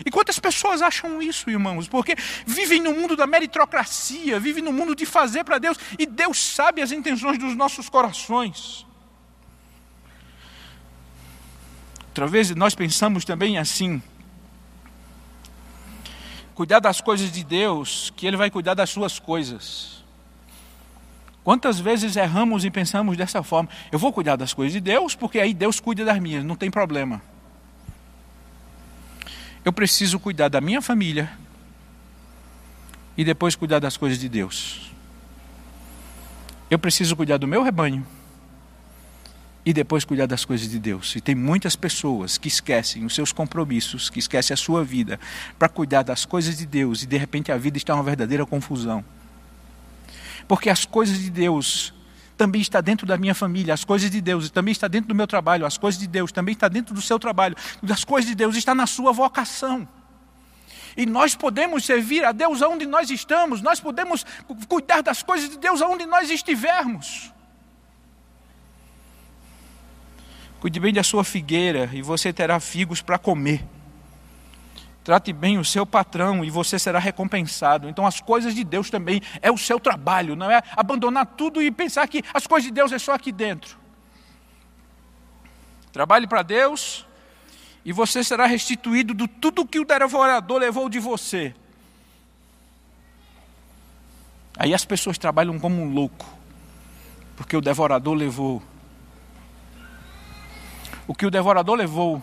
E 0.05 0.11
quantas 0.11 0.39
pessoas 0.39 0.81
acham 0.81 1.21
isso, 1.21 1.51
irmãos? 1.51 1.87
Porque 1.87 2.17
vivem 2.47 2.81
no 2.81 2.95
mundo 2.95 3.15
da 3.15 3.27
meritocracia, 3.27 4.41
vivem 4.41 4.65
no 4.65 4.73
mundo 4.73 4.97
de 4.97 5.05
fazer 5.05 5.45
para 5.45 5.59
Deus, 5.59 5.79
e 5.99 6.07
Deus 6.07 6.39
sabe 6.39 6.81
as 6.81 6.91
intenções 6.93 7.37
dos 7.37 7.55
nossos 7.55 7.91
corações. 7.91 8.87
Outra 12.11 12.27
vez 12.27 12.51
nós 12.57 12.75
pensamos 12.75 13.25
também 13.25 13.57
assim: 13.57 14.03
cuidar 16.55 16.81
das 16.81 17.01
coisas 17.01 17.31
de 17.31 17.45
Deus, 17.45 18.13
que 18.17 18.27
Ele 18.27 18.37
vai 18.37 18.51
cuidar 18.51 18.75
das 18.75 18.91
suas 18.91 19.21
coisas. 19.21 20.05
Quantas 21.45 21.79
vezes 21.79 22.17
erramos 22.17 22.65
e 22.65 22.71
pensamos 22.71 23.17
dessa 23.17 23.43
forma? 23.45 23.71
Eu 23.93 23.99
vou 23.99 24.13
cuidar 24.13 24.37
das 24.37 24.53
coisas 24.53 24.73
de 24.73 24.81
Deus, 24.81 25.15
porque 25.15 25.39
aí 25.39 25.55
Deus 25.55 25.79
cuida 25.79 26.05
das 26.05 26.19
minhas, 26.19 26.45
não 26.45 26.57
tem 26.57 26.71
problema. 26.71 27.23
Eu 29.65 29.73
preciso 29.73 30.19
cuidar 30.19 30.49
da 30.49 30.61
minha 30.61 30.83
família 30.83 31.31
e 33.17 33.25
depois 33.25 33.55
cuidar 33.55 33.79
das 33.79 33.97
coisas 33.97 34.19
de 34.19 34.29
Deus. 34.29 34.91
Eu 36.69 36.79
preciso 36.79 37.15
cuidar 37.15 37.37
do 37.37 37.47
meu 37.47 37.63
rebanho 37.63 38.05
e 39.71 39.73
depois 39.73 40.05
cuidar 40.05 40.27
das 40.27 40.45
coisas 40.45 40.69
de 40.69 40.81
Deus. 40.81 41.15
E 41.15 41.21
tem 41.21 41.33
muitas 41.33 41.77
pessoas 41.77 42.37
que 42.37 42.49
esquecem 42.49 43.05
os 43.05 43.15
seus 43.15 43.33
compromissos, 43.33 44.11
que 44.11 44.19
esquecem 44.19 44.53
a 44.53 44.57
sua 44.57 44.83
vida 44.83 45.19
para 45.57 45.69
cuidar 45.69 46.03
das 46.03 46.25
coisas 46.25 46.59
de 46.59 46.67
Deus 46.67 47.05
e 47.05 47.07
de 47.07 47.17
repente 47.17 47.53
a 47.53 47.57
vida 47.57 47.79
está 47.79 47.95
uma 47.95 48.03
verdadeira 48.03 48.45
confusão. 48.45 49.05
Porque 50.49 50.69
as 50.69 50.85
coisas 50.85 51.21
de 51.21 51.31
Deus 51.31 51.95
também 52.37 52.61
está 52.61 52.81
dentro 52.81 53.07
da 53.07 53.17
minha 53.17 53.33
família, 53.33 53.73
as 53.73 53.85
coisas 53.85 54.11
de 54.11 54.21
Deus 54.21 54.51
também 54.51 54.73
está 54.73 54.89
dentro 54.89 55.07
do 55.07 55.15
meu 55.15 55.27
trabalho, 55.29 55.65
as 55.65 55.79
coisas 55.79 56.01
de 56.01 56.09
Deus 56.09 56.33
também 56.33 56.53
está 56.53 56.67
dentro 56.67 56.93
do 56.93 57.01
seu 57.01 57.19
trabalho, 57.19 57.55
as 57.89 58.03
coisas 58.03 58.29
de 58.29 58.35
Deus 58.35 58.57
está 58.57 58.75
na 58.75 58.89
sua 58.89 59.13
vocação. 59.13 59.87
E 60.97 61.07
nós 61.07 61.37
podemos 61.37 61.85
servir 61.85 62.25
a 62.25 62.33
Deus 62.33 62.61
aonde 62.61 62.87
nós 62.87 63.09
estamos, 63.09 63.63
nós 63.63 63.79
podemos 63.79 64.27
cuidar 64.69 65.01
das 65.01 65.23
coisas 65.23 65.49
de 65.49 65.59
Deus 65.59 65.81
aonde 65.81 66.07
nós 66.07 66.29
estivermos. 66.29 67.33
Cuide 70.61 70.79
bem 70.79 70.93
da 70.93 71.03
sua 71.03 71.25
figueira 71.25 71.89
e 71.93 72.03
você 72.03 72.33
terá 72.33 72.61
figos 72.61 73.01
para 73.01 73.19
comer. 73.19 73.65
Trate 75.03 75.33
bem 75.33 75.59
o 75.59 75.65
seu 75.65 75.87
patrão 75.87 76.45
e 76.45 76.51
você 76.51 76.79
será 76.79 76.99
recompensado. 76.99 77.89
Então, 77.89 78.07
as 78.07 78.21
coisas 78.21 78.55
de 78.55 78.63
Deus 78.63 78.91
também 78.91 79.23
é 79.41 79.51
o 79.51 79.57
seu 79.57 79.81
trabalho, 79.81 80.37
não 80.37 80.51
é 80.51 80.63
abandonar 80.77 81.25
tudo 81.25 81.63
e 81.63 81.71
pensar 81.71 82.07
que 82.07 82.23
as 82.35 82.47
coisas 82.47 82.67
de 82.67 82.73
Deus 82.73 82.93
é 82.93 82.99
só 82.99 83.15
aqui 83.15 83.33
dentro. 83.33 83.79
Trabalhe 85.91 86.27
para 86.27 86.43
Deus 86.43 87.07
e 87.83 87.93
você 87.93 88.23
será 88.23 88.45
restituído 88.45 89.15
de 89.15 89.27
tudo 89.27 89.67
que 89.67 89.81
o 89.81 89.85
devorador 89.87 90.59
levou 90.59 90.91
de 90.91 90.99
você. 90.99 91.55
Aí 94.59 94.75
as 94.75 94.85
pessoas 94.85 95.17
trabalham 95.17 95.59
como 95.59 95.81
um 95.81 95.91
louco, 95.91 96.27
porque 97.35 97.57
o 97.57 97.63
devorador 97.63 98.13
levou 98.13 98.63
o 101.11 101.15
que 101.15 101.27
o 101.27 101.31
devorador 101.31 101.77
levou. 101.77 102.23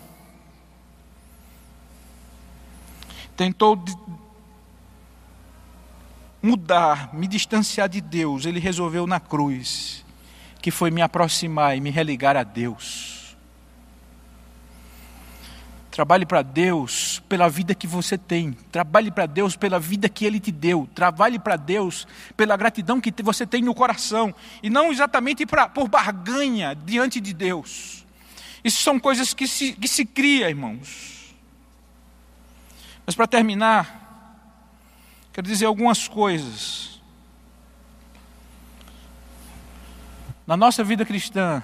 Tentou 3.36 3.78
mudar, 6.42 7.12
me 7.12 7.28
distanciar 7.28 7.86
de 7.86 8.00
Deus, 8.00 8.46
ele 8.46 8.58
resolveu 8.58 9.06
na 9.06 9.20
cruz, 9.20 10.02
que 10.62 10.70
foi 10.70 10.90
me 10.90 11.02
aproximar 11.02 11.76
e 11.76 11.82
me 11.82 11.90
religar 11.90 12.34
a 12.34 12.42
Deus. 12.42 13.36
Trabalhe 15.90 16.24
para 16.24 16.40
Deus 16.40 17.22
pela 17.28 17.50
vida 17.50 17.74
que 17.74 17.86
você 17.86 18.16
tem. 18.16 18.52
Trabalhe 18.72 19.10
para 19.10 19.26
Deus 19.26 19.54
pela 19.54 19.78
vida 19.78 20.08
que 20.08 20.24
Ele 20.24 20.40
te 20.40 20.50
deu. 20.50 20.88
Trabalhe 20.94 21.38
para 21.38 21.56
Deus 21.56 22.06
pela 22.38 22.56
gratidão 22.56 23.02
que 23.02 23.12
você 23.22 23.46
tem 23.46 23.60
no 23.60 23.74
coração. 23.74 24.34
E 24.62 24.70
não 24.70 24.90
exatamente 24.90 25.44
pra, 25.44 25.68
por 25.68 25.88
barganha 25.88 26.74
diante 26.74 27.20
de 27.20 27.34
Deus. 27.34 28.07
Isso 28.68 28.82
são 28.82 29.00
coisas 29.00 29.32
que 29.32 29.48
se, 29.48 29.72
que 29.72 29.88
se 29.88 30.04
cria, 30.04 30.50
irmãos. 30.50 31.34
Mas 33.06 33.14
para 33.14 33.26
terminar, 33.26 34.36
quero 35.32 35.46
dizer 35.46 35.64
algumas 35.64 36.06
coisas. 36.06 37.00
Na 40.46 40.54
nossa 40.54 40.84
vida 40.84 41.06
cristã, 41.06 41.62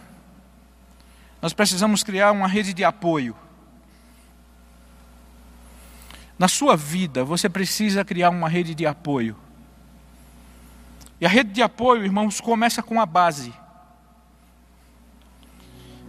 nós 1.43 1.53
precisamos 1.53 2.03
criar 2.03 2.33
uma 2.33 2.49
rede 2.49 2.73
de 2.73 2.83
apoio. 2.83 3.37
Na 6.39 6.49
sua 6.49 6.75
vida, 6.75 7.23
você 7.23 7.51
precisa 7.51 8.03
criar 8.03 8.31
uma 8.31 8.49
rede 8.49 8.75
de 8.75 8.87
apoio. 8.87 9.37
E 11.21 11.27
a 11.27 11.29
rede 11.29 11.53
de 11.53 11.61
apoio, 11.61 12.03
irmãos, 12.03 12.41
começa 12.41 12.83
com 12.83 12.99
a 12.99 13.05
base. 13.05 13.53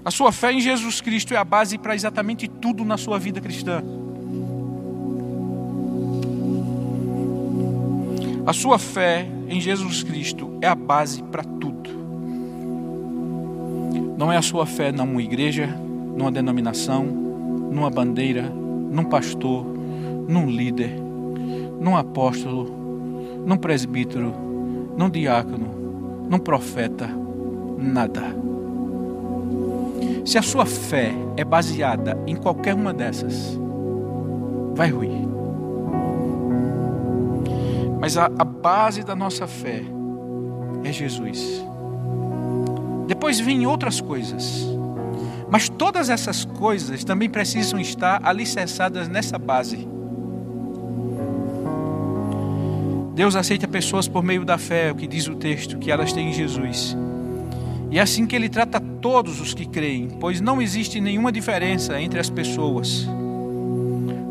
A 0.06 0.12
sua 0.12 0.32
fé 0.32 0.52
em 0.52 0.62
Jesus 0.62 1.02
Cristo 1.02 1.34
é 1.34 1.38
a 1.38 1.44
base 1.44 1.80
para 1.80 1.96
exatamente 1.96 2.48
tudo 2.48 2.86
na 2.86 2.96
sua 2.96 3.18
vida 3.18 3.42
cristã. 3.42 3.84
A 8.46 8.54
sua 8.54 8.78
fé 8.78 9.28
em 9.50 9.60
Jesus 9.60 10.04
Cristo 10.04 10.60
é 10.62 10.68
a 10.68 10.76
base 10.76 11.24
para 11.24 11.44
tudo. 11.44 11.90
Não 14.16 14.32
é 14.32 14.38
a 14.38 14.44
sua 14.44 14.68
fé 14.68 14.92
numa 14.92 15.20
igreja, 15.24 15.66
numa 15.66 16.32
denominação, 16.32 17.04
numa 17.04 17.90
bandeira, 17.90 18.44
num 18.44 19.06
pastor, 19.06 19.66
num 19.66 20.48
líder, 20.48 20.92
num 21.82 21.98
apóstolo, 21.98 22.66
num 23.44 23.58
presbítero, 23.58 24.32
num 24.96 25.10
diácono, 25.10 26.28
num 26.30 26.38
profeta, 26.38 27.10
nada. 27.80 28.55
Se 30.26 30.40
a 30.40 30.42
sua 30.42 30.66
fé 30.66 31.14
é 31.38 31.46
baseada 31.46 32.18
em 32.26 32.36
qualquer 32.36 32.74
uma 32.74 32.92
dessas, 32.92 33.58
vai 34.74 34.90
ruir. 34.90 35.12
Mas 38.02 38.18
a, 38.18 38.26
a 38.26 38.44
base 38.44 39.04
da 39.04 39.16
nossa 39.16 39.46
fé 39.46 39.84
é 40.84 40.92
Jesus. 40.92 41.64
Depois 43.08 43.40
vêm 43.40 43.68
outras 43.68 44.02
coisas. 44.02 44.66
Mas 45.48 45.70
todas 45.70 46.10
essas 46.10 46.44
coisas 46.44 47.04
também 47.04 47.30
precisam 47.30 47.80
estar 47.80 48.20
alicerçadas 48.24 49.08
nessa 49.08 49.38
base. 49.38 49.88
Deus 53.14 53.36
aceita 53.36 53.68
pessoas 53.68 54.08
por 54.08 54.24
meio 54.24 54.44
da 54.44 54.58
fé, 54.58 54.92
o 54.92 54.96
que 54.96 55.08
diz 55.08 55.28
o 55.28 55.36
texto, 55.36 55.78
que 55.78 55.92
elas 55.92 56.12
têm 56.12 56.30
em 56.30 56.34
Jesus. 56.34 56.98
E 57.96 57.98
é 57.98 58.02
assim 58.02 58.28
que 58.28 58.36
ele 58.36 58.50
trata 58.50 58.78
todos 58.78 59.40
os 59.40 59.54
que 59.54 59.66
creem, 59.66 60.10
pois 60.20 60.42
não 60.42 60.62
existe 60.62 61.00
nenhuma 61.00 61.32
diferença 61.32 61.98
entre 62.02 62.20
as 62.20 62.30
pessoas. 62.30 63.08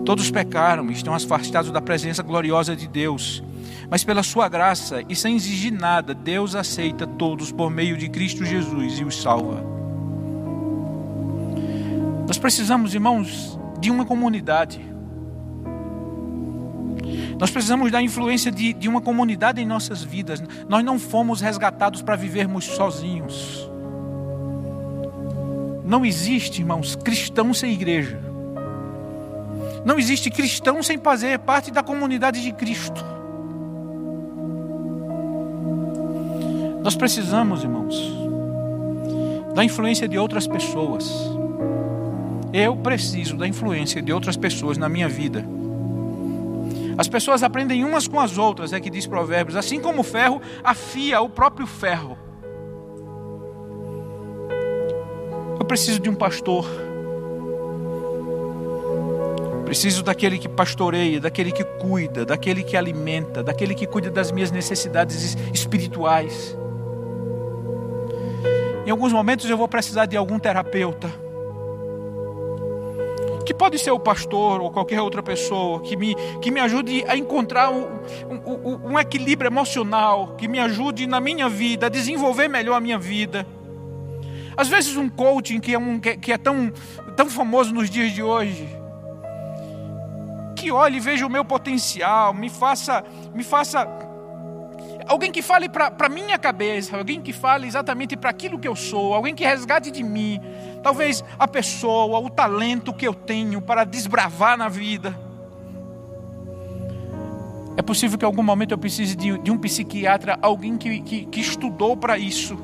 Todos 0.04 0.30
pecaram 0.30 0.90
e 0.90 0.92
estão 0.92 1.14
afastados 1.14 1.70
da 1.70 1.80
presença 1.80 2.22
gloriosa 2.22 2.76
de 2.76 2.86
Deus. 2.86 3.42
Mas 3.88 4.04
pela 4.04 4.22
sua 4.22 4.50
graça 4.50 5.02
e 5.08 5.16
sem 5.16 5.34
exigir 5.34 5.72
nada, 5.72 6.12
Deus 6.12 6.54
aceita 6.54 7.06
todos 7.06 7.50
por 7.50 7.70
meio 7.70 7.96
de 7.96 8.10
Cristo 8.10 8.44
Jesus 8.44 8.98
e 8.98 9.04
os 9.04 9.22
salva. 9.22 9.64
Nós 12.28 12.36
precisamos, 12.36 12.92
irmãos, 12.92 13.58
de 13.80 13.90
uma 13.90 14.04
comunidade. 14.04 14.78
Nós 17.38 17.50
precisamos 17.50 17.90
da 17.90 18.00
influência 18.00 18.50
de, 18.50 18.72
de 18.72 18.88
uma 18.88 19.00
comunidade 19.00 19.60
em 19.60 19.66
nossas 19.66 20.02
vidas. 20.02 20.42
Nós 20.68 20.84
não 20.84 20.98
fomos 20.98 21.40
resgatados 21.40 22.02
para 22.02 22.16
vivermos 22.16 22.64
sozinhos. 22.64 23.68
Não 25.84 26.04
existe, 26.04 26.60
irmãos, 26.60 26.96
cristão 26.96 27.52
sem 27.52 27.72
igreja. 27.72 28.18
Não 29.84 29.98
existe 29.98 30.30
cristão 30.30 30.82
sem 30.82 30.98
fazer 30.98 31.38
parte 31.40 31.70
da 31.70 31.82
comunidade 31.82 32.42
de 32.42 32.52
Cristo. 32.52 33.04
Nós 36.82 36.94
precisamos, 36.94 37.62
irmãos, 37.62 37.94
da 39.54 39.64
influência 39.64 40.08
de 40.08 40.18
outras 40.18 40.46
pessoas. 40.46 41.10
Eu 42.52 42.76
preciso 42.76 43.36
da 43.36 43.46
influência 43.46 44.00
de 44.00 44.12
outras 44.12 44.36
pessoas 44.36 44.78
na 44.78 44.88
minha 44.88 45.08
vida. 45.08 45.44
As 46.96 47.08
pessoas 47.08 47.42
aprendem 47.42 47.84
umas 47.84 48.06
com 48.06 48.20
as 48.20 48.38
outras, 48.38 48.72
é 48.72 48.80
que 48.80 48.88
diz 48.88 49.06
Provérbios, 49.06 49.56
assim 49.56 49.80
como 49.80 50.00
o 50.00 50.04
ferro 50.04 50.40
afia 50.62 51.20
o 51.20 51.28
próprio 51.28 51.66
ferro. 51.66 52.16
Eu 55.58 55.64
preciso 55.66 55.98
de 55.98 56.08
um 56.08 56.14
pastor. 56.14 56.66
Preciso 59.64 60.02
daquele 60.02 60.38
que 60.38 60.48
pastoreia, 60.48 61.20
daquele 61.20 61.50
que 61.50 61.64
cuida, 61.64 62.24
daquele 62.24 62.62
que 62.62 62.76
alimenta, 62.76 63.42
daquele 63.42 63.74
que 63.74 63.86
cuida 63.86 64.10
das 64.10 64.30
minhas 64.30 64.52
necessidades 64.52 65.36
espirituais. 65.52 66.56
Em 68.86 68.90
alguns 68.90 69.12
momentos 69.12 69.48
eu 69.48 69.56
vou 69.56 69.66
precisar 69.66 70.06
de 70.06 70.16
algum 70.16 70.38
terapeuta 70.38 71.23
que 73.44 73.52
pode 73.52 73.78
ser 73.78 73.90
o 73.90 73.98
pastor 73.98 74.60
ou 74.60 74.70
qualquer 74.70 75.00
outra 75.00 75.22
pessoa, 75.22 75.80
que 75.80 75.96
me, 75.96 76.14
que 76.40 76.50
me 76.50 76.60
ajude 76.60 77.04
a 77.06 77.16
encontrar 77.16 77.70
um, 77.70 78.00
um, 78.30 78.92
um 78.92 78.98
equilíbrio 78.98 79.48
emocional, 79.48 80.34
que 80.36 80.48
me 80.48 80.58
ajude 80.58 81.06
na 81.06 81.20
minha 81.20 81.48
vida, 81.48 81.86
a 81.86 81.88
desenvolver 81.88 82.48
melhor 82.48 82.76
a 82.76 82.80
minha 82.80 82.98
vida. 82.98 83.46
Às 84.56 84.68
vezes 84.68 84.96
um 84.96 85.08
coaching 85.08 85.60
que 85.60 85.74
é, 85.74 85.78
um, 85.78 85.98
que 85.98 86.32
é 86.32 86.38
tão, 86.38 86.72
tão 87.16 87.28
famoso 87.28 87.74
nos 87.74 87.90
dias 87.90 88.12
de 88.12 88.22
hoje, 88.22 88.68
que 90.56 90.70
olhe 90.70 90.96
e 90.96 91.00
veja 91.00 91.26
o 91.26 91.30
meu 91.30 91.44
potencial, 91.44 92.32
me 92.32 92.48
faça, 92.48 93.04
me 93.34 93.42
faça 93.42 93.84
alguém 95.06 95.30
que 95.30 95.42
fale 95.42 95.68
para 95.68 95.92
a 95.98 96.08
minha 96.08 96.38
cabeça, 96.38 96.96
alguém 96.96 97.20
que 97.20 97.32
fale 97.32 97.66
exatamente 97.66 98.16
para 98.16 98.30
aquilo 98.30 98.58
que 98.58 98.68
eu 98.68 98.76
sou, 98.76 99.14
alguém 99.14 99.34
que 99.34 99.44
resgate 99.44 99.90
de 99.90 100.02
mim, 100.02 100.40
talvez 100.82 101.24
a 101.38 101.46
pessoa, 101.46 102.18
o 102.18 102.30
talento 102.30 102.92
que 102.92 103.06
eu 103.06 103.14
tenho 103.14 103.60
para 103.60 103.84
desbravar 103.84 104.56
na 104.56 104.68
vida. 104.68 105.18
É 107.76 107.82
possível 107.82 108.16
que 108.16 108.24
em 108.24 108.26
algum 108.26 108.42
momento 108.42 108.70
eu 108.70 108.78
precise 108.78 109.16
de, 109.16 109.36
de 109.38 109.50
um 109.50 109.58
psiquiatra, 109.58 110.38
alguém 110.40 110.76
que, 110.76 111.00
que, 111.00 111.26
que 111.26 111.40
estudou 111.40 111.96
para 111.96 112.16
isso, 112.16 112.56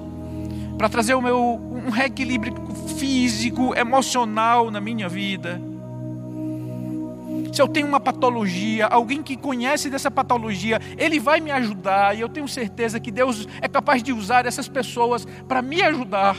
para 0.79 0.89
trazer 0.89 1.15
o 1.15 1.21
meu 1.21 1.61
um 1.71 1.91
reequilíbrio 1.91 2.55
físico, 2.97 3.75
emocional 3.75 4.71
na 4.71 4.81
minha 4.81 5.09
vida. 5.09 5.61
Se 7.61 7.63
eu 7.63 7.69
tenho 7.69 7.87
uma 7.87 8.01
patologia, 8.01 8.87
alguém 8.87 9.23
que 9.23 9.37
conhece 9.37 9.91
dessa 9.91 10.11
patologia, 10.11 10.81
ele 10.97 11.21
vai 11.21 11.41
me 11.41 11.51
ajudar, 11.51 12.17
e 12.17 12.23
eu 12.23 12.29
tenho 12.31 12.49
certeza 12.49 12.99
que 12.99 13.11
Deus 13.11 13.47
é 13.61 13.69
capaz 13.69 14.03
de 14.03 14.15
usar 14.15 14.47
essas 14.47 14.67
pessoas 14.67 15.27
para 15.47 15.61
me 15.61 15.83
ajudar. 15.83 16.39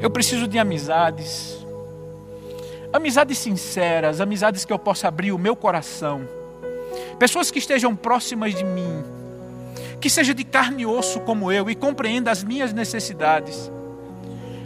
Eu 0.00 0.10
preciso 0.10 0.48
de 0.48 0.58
amizades. 0.58 1.64
Amizades 2.92 3.38
sinceras, 3.38 4.20
amizades 4.20 4.64
que 4.64 4.72
eu 4.72 4.78
possa 4.80 5.06
abrir 5.06 5.30
o 5.30 5.38
meu 5.38 5.54
coração. 5.54 6.28
Pessoas 7.20 7.52
que 7.52 7.60
estejam 7.60 7.94
próximas 7.94 8.52
de 8.52 8.64
mim, 8.64 9.04
que 10.00 10.10
seja 10.10 10.34
de 10.34 10.42
carne 10.42 10.82
e 10.82 10.86
osso 10.86 11.20
como 11.20 11.52
eu 11.52 11.70
e 11.70 11.76
compreenda 11.76 12.32
as 12.32 12.42
minhas 12.42 12.72
necessidades, 12.72 13.70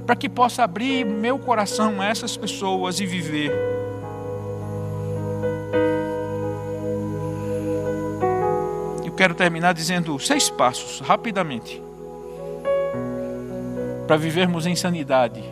para 0.07 0.16
que 0.16 0.27
possa 0.27 0.64
abrir 0.64 1.05
meu 1.05 1.38
coração 1.38 2.01
a 2.01 2.07
essas 2.07 2.35
pessoas 2.35 2.99
e 2.99 3.05
viver. 3.05 3.73
Eu 9.12 9.16
quero 9.16 9.35
terminar 9.35 9.75
dizendo 9.75 10.18
seis 10.18 10.48
passos, 10.48 11.01
rapidamente, 11.01 11.83
para 14.07 14.16
vivermos 14.16 14.64
em 14.64 14.75
sanidade, 14.75 15.44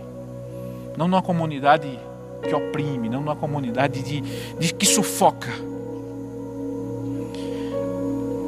não 0.96 1.06
numa 1.06 1.20
comunidade 1.20 1.86
que 2.42 2.54
oprime, 2.54 3.10
não 3.10 3.20
numa 3.20 3.36
comunidade 3.36 4.02
de, 4.02 4.22
de 4.58 4.72
que 4.72 4.86
sufoca. 4.86 5.50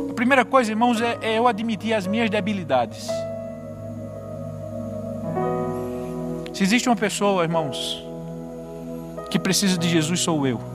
A 0.09 0.14
primeira 0.14 0.46
coisa, 0.46 0.72
irmãos, 0.72 0.98
é, 0.98 1.18
é 1.20 1.38
eu 1.38 1.46
admitir 1.46 1.92
as 1.92 2.07
minhas 2.07 2.31
debilidades. 2.31 3.07
Se 6.55 6.62
existe 6.62 6.88
uma 6.88 6.96
pessoa, 6.96 7.42
irmãos, 7.42 8.03
que 9.31 9.38
precisa 9.38 9.77
de 9.77 9.90
Jesus, 9.90 10.20
sou 10.20 10.46
eu. 10.46 10.71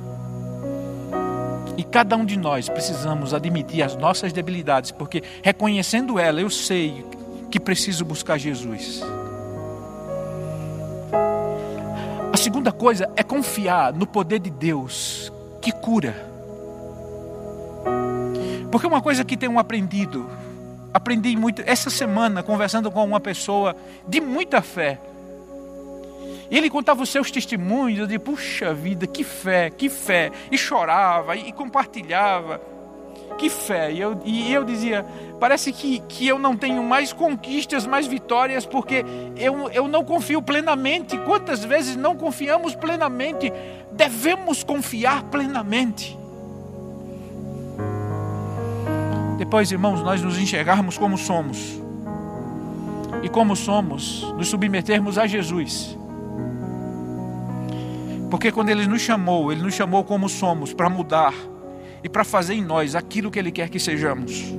E 1.77 1.83
cada 1.83 2.17
um 2.17 2.25
de 2.25 2.35
nós 2.37 2.67
precisamos 2.67 3.35
admitir 3.35 3.83
as 3.83 3.95
nossas 3.95 4.33
debilidades, 4.33 4.91
porque 4.91 5.21
reconhecendo 5.43 6.17
ela, 6.17 6.41
eu 6.41 6.49
sei 6.49 7.05
que 7.51 7.59
preciso 7.59 8.03
buscar 8.03 8.37
Jesus. 8.39 9.01
A 12.33 12.37
segunda 12.37 12.71
coisa 12.71 13.09
é 13.15 13.21
confiar 13.21 13.93
no 13.93 14.07
poder 14.07 14.39
de 14.39 14.49
Deus 14.49 15.31
que 15.61 15.71
cura. 15.71 16.15
Porque 18.71 18.87
uma 18.87 19.01
coisa 19.01 19.23
que 19.23 19.37
tenho 19.37 19.57
aprendido, 19.57 20.29
aprendi 20.93 21.35
muito 21.35 21.61
essa 21.65 21.89
semana 21.89 22.43
conversando 22.43 22.91
com 22.91 23.03
uma 23.05 23.19
pessoa 23.19 23.75
de 24.07 24.19
muita 24.19 24.61
fé. 24.61 24.99
E 26.49 26.57
ele 26.57 26.69
contava 26.69 27.03
os 27.03 27.09
seus 27.09 27.29
testemunhos, 27.29 27.99
eu 27.99 28.07
disse, 28.07 28.19
puxa 28.19 28.73
vida, 28.73 29.05
que 29.05 29.23
fé, 29.23 29.69
que 29.69 29.89
fé. 29.89 30.31
E 30.51 30.57
chorava, 30.57 31.35
e 31.35 31.51
compartilhava. 31.51 32.61
Que 33.37 33.49
fé. 33.49 33.91
E 33.91 33.99
eu, 33.99 34.19
e 34.25 34.51
eu 34.51 34.63
dizia, 34.63 35.05
parece 35.39 35.71
que, 35.73 35.99
que 36.07 36.27
eu 36.27 36.39
não 36.39 36.55
tenho 36.55 36.81
mais 36.83 37.11
conquistas, 37.11 37.85
mais 37.85 38.07
vitórias, 38.07 38.65
porque 38.65 39.05
eu, 39.35 39.69
eu 39.69 39.87
não 39.87 40.03
confio 40.03 40.41
plenamente. 40.41 41.17
Quantas 41.19 41.63
vezes 41.63 41.95
não 41.95 42.15
confiamos 42.15 42.75
plenamente? 42.75 43.51
Devemos 43.91 44.63
confiar 44.63 45.23
plenamente. 45.23 46.17
Depois, 49.37 49.71
irmãos, 49.71 50.01
nós 50.01 50.21
nos 50.21 50.39
enxergarmos 50.39 50.97
como 50.97 51.17
somos. 51.17 51.79
E 53.21 53.29
como 53.29 53.55
somos, 53.55 54.23
nos 54.35 54.47
submetermos 54.47 55.17
a 55.17 55.27
Jesus. 55.27 55.97
Porque 58.29 58.51
quando 58.51 58.69
Ele 58.69 58.85
nos 58.87 59.01
chamou, 59.01 59.51
Ele 59.51 59.61
nos 59.61 59.73
chamou 59.73 60.03
como 60.03 60.27
somos, 60.27 60.73
para 60.73 60.89
mudar 60.89 61.33
e 62.03 62.09
para 62.09 62.23
fazer 62.23 62.55
em 62.55 62.63
nós 62.63 62.95
aquilo 62.95 63.31
que 63.31 63.39
Ele 63.39 63.51
quer 63.51 63.69
que 63.69 63.79
sejamos. 63.79 64.53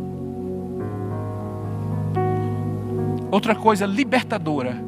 Outra 3.31 3.55
coisa 3.55 3.85
libertadora 3.85 4.83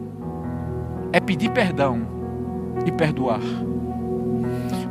é 1.13 1.21
pedir 1.21 1.51
perdão 1.51 2.07
e 2.87 2.91
perdoar. 2.91 3.41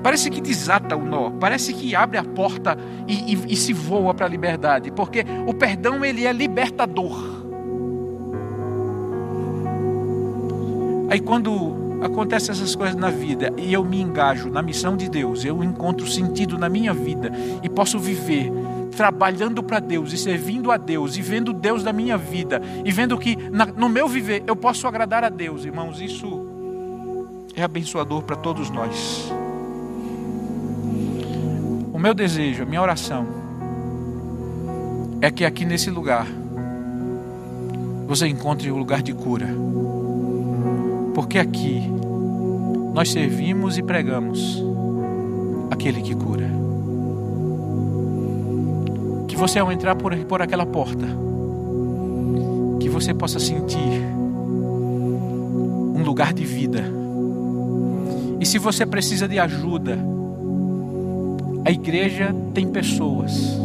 Parece 0.03 0.29
que 0.29 0.39
desata 0.39 0.95
o 0.95 1.03
nó, 1.03 1.31
parece 1.31 1.73
que 1.73 1.95
abre 1.95 2.17
a 2.17 2.23
porta 2.23 2.77
e, 3.07 3.33
e, 3.33 3.53
e 3.53 3.55
se 3.55 3.73
voa 3.73 4.13
para 4.13 4.27
a 4.27 4.29
liberdade, 4.29 4.91
porque 4.91 5.25
o 5.45 5.53
perdão 5.53 6.05
ele 6.05 6.25
é 6.25 6.31
libertador. 6.31 7.39
Aí 11.09 11.19
quando 11.19 11.78
acontecem 12.01 12.51
essas 12.51 12.75
coisas 12.75 12.95
na 12.95 13.09
vida 13.09 13.53
e 13.57 13.73
eu 13.73 13.83
me 13.83 14.01
engajo 14.01 14.49
na 14.49 14.61
missão 14.61 14.95
de 14.95 15.09
Deus, 15.09 15.43
eu 15.43 15.63
encontro 15.63 16.07
sentido 16.07 16.57
na 16.57 16.69
minha 16.69 16.93
vida 16.93 17.31
e 17.61 17.69
posso 17.69 17.99
viver 17.99 18.51
trabalhando 18.95 19.63
para 19.63 19.79
Deus 19.79 20.11
e 20.11 20.17
servindo 20.17 20.71
a 20.71 20.77
Deus 20.77 21.15
e 21.15 21.21
vendo 21.21 21.53
Deus 21.53 21.83
da 21.83 21.93
minha 21.93 22.17
vida 22.17 22.61
e 22.83 22.91
vendo 22.91 23.17
que 23.17 23.35
na, 23.49 23.65
no 23.65 23.87
meu 23.87 24.07
viver 24.07 24.43
eu 24.47 24.55
posso 24.55 24.87
agradar 24.87 25.23
a 25.23 25.29
Deus, 25.29 25.65
irmãos, 25.65 26.01
isso 26.01 26.47
é 27.55 27.63
abençoador 27.63 28.23
para 28.23 28.35
todos 28.35 28.69
nós. 28.69 29.31
O 31.93 31.99
meu 31.99 32.13
desejo, 32.13 32.63
a 32.63 32.65
minha 32.65 32.81
oração 32.81 33.27
é 35.21 35.29
que 35.29 35.43
aqui 35.43 35.65
nesse 35.65 35.89
lugar 35.89 36.25
você 38.07 38.27
encontre 38.27 38.71
o 38.71 38.75
um 38.75 38.77
lugar 38.77 39.01
de 39.01 39.13
cura. 39.13 39.47
Porque 41.19 41.37
aqui 41.37 41.83
nós 42.93 43.11
servimos 43.11 43.77
e 43.77 43.83
pregamos 43.83 44.63
aquele 45.69 46.01
que 46.01 46.15
cura. 46.15 46.49
Que 49.27 49.35
você 49.35 49.59
ao 49.59 49.69
entrar 49.69 49.95
por, 49.95 50.15
por 50.19 50.41
aquela 50.41 50.65
porta, 50.65 51.05
que 52.79 52.87
você 52.87 53.13
possa 53.13 53.37
sentir 53.37 54.01
um 55.93 56.01
lugar 56.05 56.31
de 56.31 56.45
vida. 56.45 56.85
E 58.39 58.45
se 58.45 58.57
você 58.57 58.85
precisa 58.85 59.27
de 59.27 59.39
ajuda, 59.39 59.99
a 61.65 61.69
igreja 61.69 62.33
tem 62.53 62.65
pessoas 62.65 63.59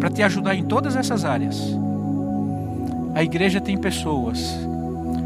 para 0.00 0.08
te 0.08 0.22
ajudar 0.22 0.54
em 0.54 0.64
todas 0.64 0.96
essas 0.96 1.22
áreas. 1.26 1.60
A 3.14 3.22
igreja 3.22 3.60
tem 3.60 3.76
pessoas 3.76 4.56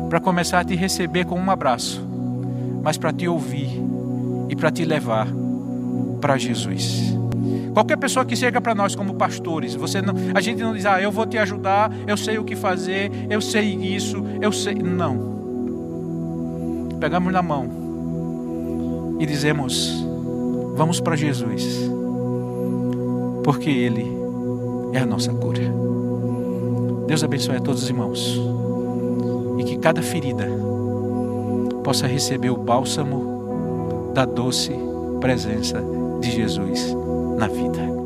para 0.09 0.21
começar 0.21 0.61
a 0.61 0.65
te 0.65 0.75
receber 0.75 1.25
com 1.27 1.39
um 1.39 1.51
abraço, 1.51 2.07
mas 2.83 2.97
para 2.97 3.13
te 3.13 3.29
ouvir 3.29 3.71
e 4.49 4.57
para 4.57 4.71
te 4.71 4.85
levar 4.85 5.29
para 6.21 6.39
Jesus. 6.39 7.15
Qualquer 7.73 7.97
pessoa 7.97 8.25
que 8.25 8.35
chega 8.35 8.61
para 8.61 8.75
nós 8.75 8.95
como 8.95 9.15
pastores, 9.15 9.75
você 9.75 10.03
não, 10.03 10.15
a 10.35 10.41
gente 10.41 10.63
não 10.63 10.73
diz, 10.73 10.87
ah, 10.87 11.01
eu 11.01 11.13
vou 11.13 11.27
te 11.27 11.39
ajudar, 11.39 11.93
eu 12.07 12.17
sei 12.17 12.39
o 12.39 12.45
que 12.45 12.57
fazer, 12.57 13.11
eu 13.31 13.41
sei 13.41 13.75
isso, 13.75 14.25
eu 14.41 14.51
sei. 14.51 14.75
Não. 14.75 15.39
Pegamos 16.99 17.33
na 17.33 17.43
mão 17.43 19.17
e 19.21 19.27
dizemos, 19.27 20.05
vamos 20.75 21.01
para 21.01 21.15
Jesus 21.15 21.89
porque 23.45 23.71
Ele 23.71 24.05
é 24.93 24.99
a 24.99 25.07
nossa 25.07 25.33
cura. 25.33 25.63
Deus 27.07 27.23
abençoe 27.23 27.57
a 27.57 27.61
todos 27.61 27.85
os 27.85 27.89
irmãos 27.89 28.58
cada 29.81 30.03
ferida 30.03 30.47
possa 31.85 32.07
receber 32.07 32.51
o 32.51 32.57
bálsamo 32.57 34.13
da 34.15 34.25
doce 34.25 34.73
presença 35.21 35.83
de 36.21 36.31
Jesus 36.31 36.95
na 37.39 37.47
vida. 37.47 37.98